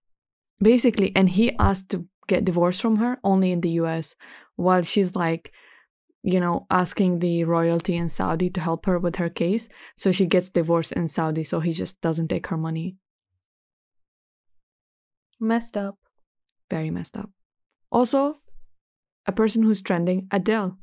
Basically, 0.62 1.10
and 1.16 1.28
he 1.30 1.56
asked 1.58 1.90
to 1.90 2.06
get 2.28 2.44
divorced 2.44 2.80
from 2.80 2.96
her 2.96 3.18
only 3.24 3.50
in 3.50 3.60
the 3.60 3.74
US 3.82 4.14
while 4.56 4.82
she's 4.82 5.16
like, 5.16 5.52
you 6.22 6.38
know, 6.38 6.66
asking 6.70 7.18
the 7.18 7.42
royalty 7.44 7.96
in 7.96 8.08
Saudi 8.08 8.48
to 8.50 8.60
help 8.60 8.86
her 8.86 8.98
with 8.98 9.16
her 9.16 9.28
case. 9.28 9.68
So 9.96 10.12
she 10.12 10.26
gets 10.26 10.50
divorced 10.50 10.92
in 10.92 11.08
Saudi, 11.08 11.42
so 11.42 11.58
he 11.58 11.72
just 11.72 12.00
doesn't 12.00 12.28
take 12.28 12.46
her 12.46 12.56
money. 12.56 12.96
Messed 15.42 15.76
up. 15.76 15.98
Very 16.70 16.90
messed 16.90 17.16
up. 17.16 17.30
Also, 17.90 18.36
a 19.26 19.32
person 19.32 19.64
who's 19.64 19.82
trending, 19.82 20.28
Adele. 20.30 20.78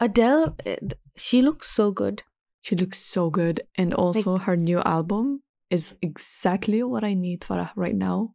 Adele, 0.00 0.56
eh, 0.64 0.76
she 1.16 1.42
looks 1.42 1.68
so 1.68 1.90
good. 1.92 2.22
She 2.62 2.74
looks 2.74 2.98
so 2.98 3.28
good. 3.30 3.60
And 3.76 3.92
also, 3.92 4.38
her 4.38 4.56
new 4.56 4.80
album 4.80 5.42
is 5.70 5.94
exactly 6.00 6.82
what 6.82 7.04
I 7.04 7.12
need 7.14 7.44
for 7.44 7.70
right 7.76 7.94
now 7.94 8.34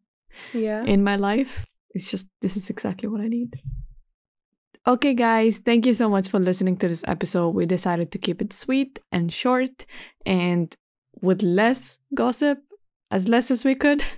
Yeah. 0.53 0.83
in 0.83 1.03
my 1.03 1.15
life. 1.15 1.65
It's 1.95 2.09
just, 2.11 2.27
this 2.41 2.55
is 2.55 2.69
exactly 2.69 3.09
what 3.09 3.21
I 3.21 3.27
need. 3.27 3.59
Okay, 4.85 5.13
guys, 5.13 5.57
thank 5.59 5.85
you 5.85 5.93
so 5.93 6.07
much 6.09 6.27
for 6.29 6.39
listening 6.39 6.77
to 6.77 6.87
this 6.87 7.03
episode. 7.07 7.49
We 7.55 7.65
decided 7.65 8.11
to 8.11 8.17
keep 8.19 8.41
it 8.41 8.53
sweet 8.53 8.99
and 9.11 9.31
short 9.33 9.85
and 10.25 10.75
with 11.21 11.41
less 11.41 11.99
gossip, 12.13 12.59
as 13.09 13.27
less 13.27 13.49
as 13.49 13.65
we 13.65 13.73
could. 13.75 14.03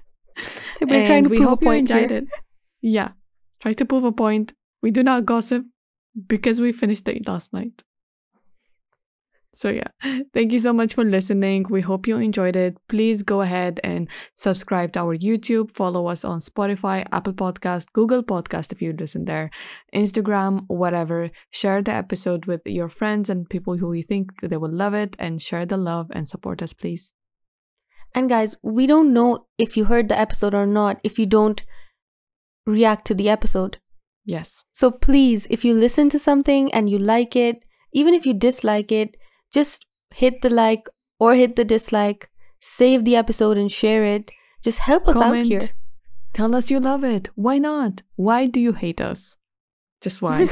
We're 0.82 1.06
trying 1.06 1.24
And 1.24 1.24
to 1.26 1.30
we 1.30 1.38
prove 1.38 1.48
a 1.48 1.50
hope 1.50 1.62
you 1.64 1.68
point 1.68 1.92
enjoyed 1.92 2.10
here. 2.12 2.20
it. 2.20 2.28
Yeah, 2.82 3.10
try 3.62 3.74
to 3.74 3.86
prove 3.86 4.04
a 4.04 4.12
point. 4.12 4.54
We 4.82 4.92
do 4.92 5.04
not 5.04 5.26
gossip 5.26 5.66
because 6.28 6.62
we 6.62 6.72
finished 6.72 7.08
it 7.08 7.28
last 7.28 7.54
night. 7.54 7.84
So, 9.54 9.70
yeah, 9.70 9.88
thank 10.34 10.52
you 10.52 10.60
so 10.60 10.74
much 10.74 10.96
for 10.96 11.06
listening. 11.06 11.66
We 11.70 11.80
hope 11.80 12.08
you 12.08 12.18
enjoyed 12.18 12.58
it. 12.58 12.78
Please 12.90 13.24
go 13.24 13.40
ahead 13.40 13.80
and 13.86 14.10
subscribe 14.36 14.92
to 14.94 15.00
our 15.00 15.16
YouTube, 15.18 15.72
follow 15.72 16.08
us 16.08 16.26
on 16.26 16.40
Spotify, 16.40 17.06
Apple 17.14 17.32
Podcast, 17.34 17.86
Google 17.94 18.22
Podcast 18.22 18.74
if 18.74 18.82
you 18.82 18.92
listen 18.92 19.24
there, 19.24 19.50
Instagram, 19.94 20.66
whatever. 20.68 21.30
Share 21.52 21.82
the 21.82 21.94
episode 21.94 22.48
with 22.48 22.62
your 22.66 22.90
friends 22.90 23.30
and 23.30 23.50
people 23.50 23.78
who 23.78 23.94
you 23.94 24.04
think 24.04 24.42
they 24.42 24.58
will 24.58 24.74
love 24.74 24.94
it, 24.94 25.16
and 25.18 25.42
share 25.42 25.66
the 25.66 25.78
love 25.78 26.08
and 26.12 26.28
support 26.28 26.62
us, 26.62 26.74
please. 26.74 27.14
And 28.16 28.30
guys, 28.30 28.56
we 28.64 28.88
don't 28.88 29.14
know 29.14 29.46
if 29.58 29.76
you 29.76 29.86
heard 29.86 30.08
the 30.08 30.18
episode 30.18 30.54
or 30.54 30.66
not 30.66 31.02
if 31.04 31.20
you 31.20 31.26
don't 31.26 31.62
react 32.66 33.06
to 33.08 33.14
the 33.14 33.30
episode. 33.30 33.78
Yes. 34.24 34.64
So 34.72 34.90
please, 34.90 35.48
if 35.50 35.66
you 35.66 35.74
listen 35.74 36.10
to 36.10 36.18
something 36.18 36.74
and 36.74 36.90
you 36.90 36.98
like 36.98 37.36
it, 37.36 37.64
even 37.94 38.14
if 38.14 38.26
you 38.26 38.34
dislike 38.34 38.92
it, 38.92 39.18
just 39.54 39.86
hit 40.14 40.42
the 40.42 40.50
like 40.50 40.88
or 41.20 41.36
hit 41.36 41.58
the 41.58 41.66
dislike, 41.66 42.30
save 42.62 43.04
the 43.04 43.18
episode 43.18 43.58
and 43.58 43.70
share 43.70 44.06
it. 44.06 44.32
Just 44.64 44.80
help 44.80 45.08
us 45.10 45.18
Comment. 45.18 45.42
out 45.42 45.46
here. 45.46 45.70
Tell 46.34 46.56
us 46.56 46.72
you 46.72 46.80
love 46.80 47.04
it. 47.04 47.30
Why 47.36 47.58
not? 47.58 48.02
Why 48.16 48.46
do 48.46 48.62
you 48.62 48.74
hate 48.74 49.02
us? 49.02 49.36
Just 50.02 50.22
why? 50.22 50.48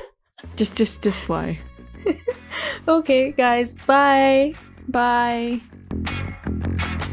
just 0.56 0.76
just 0.76 1.02
just 1.02 1.28
why? 1.28 1.60
okay, 2.88 3.32
guys, 3.32 3.74
bye. 3.86 4.54
Bye. 4.88 5.60
Música 6.62 7.11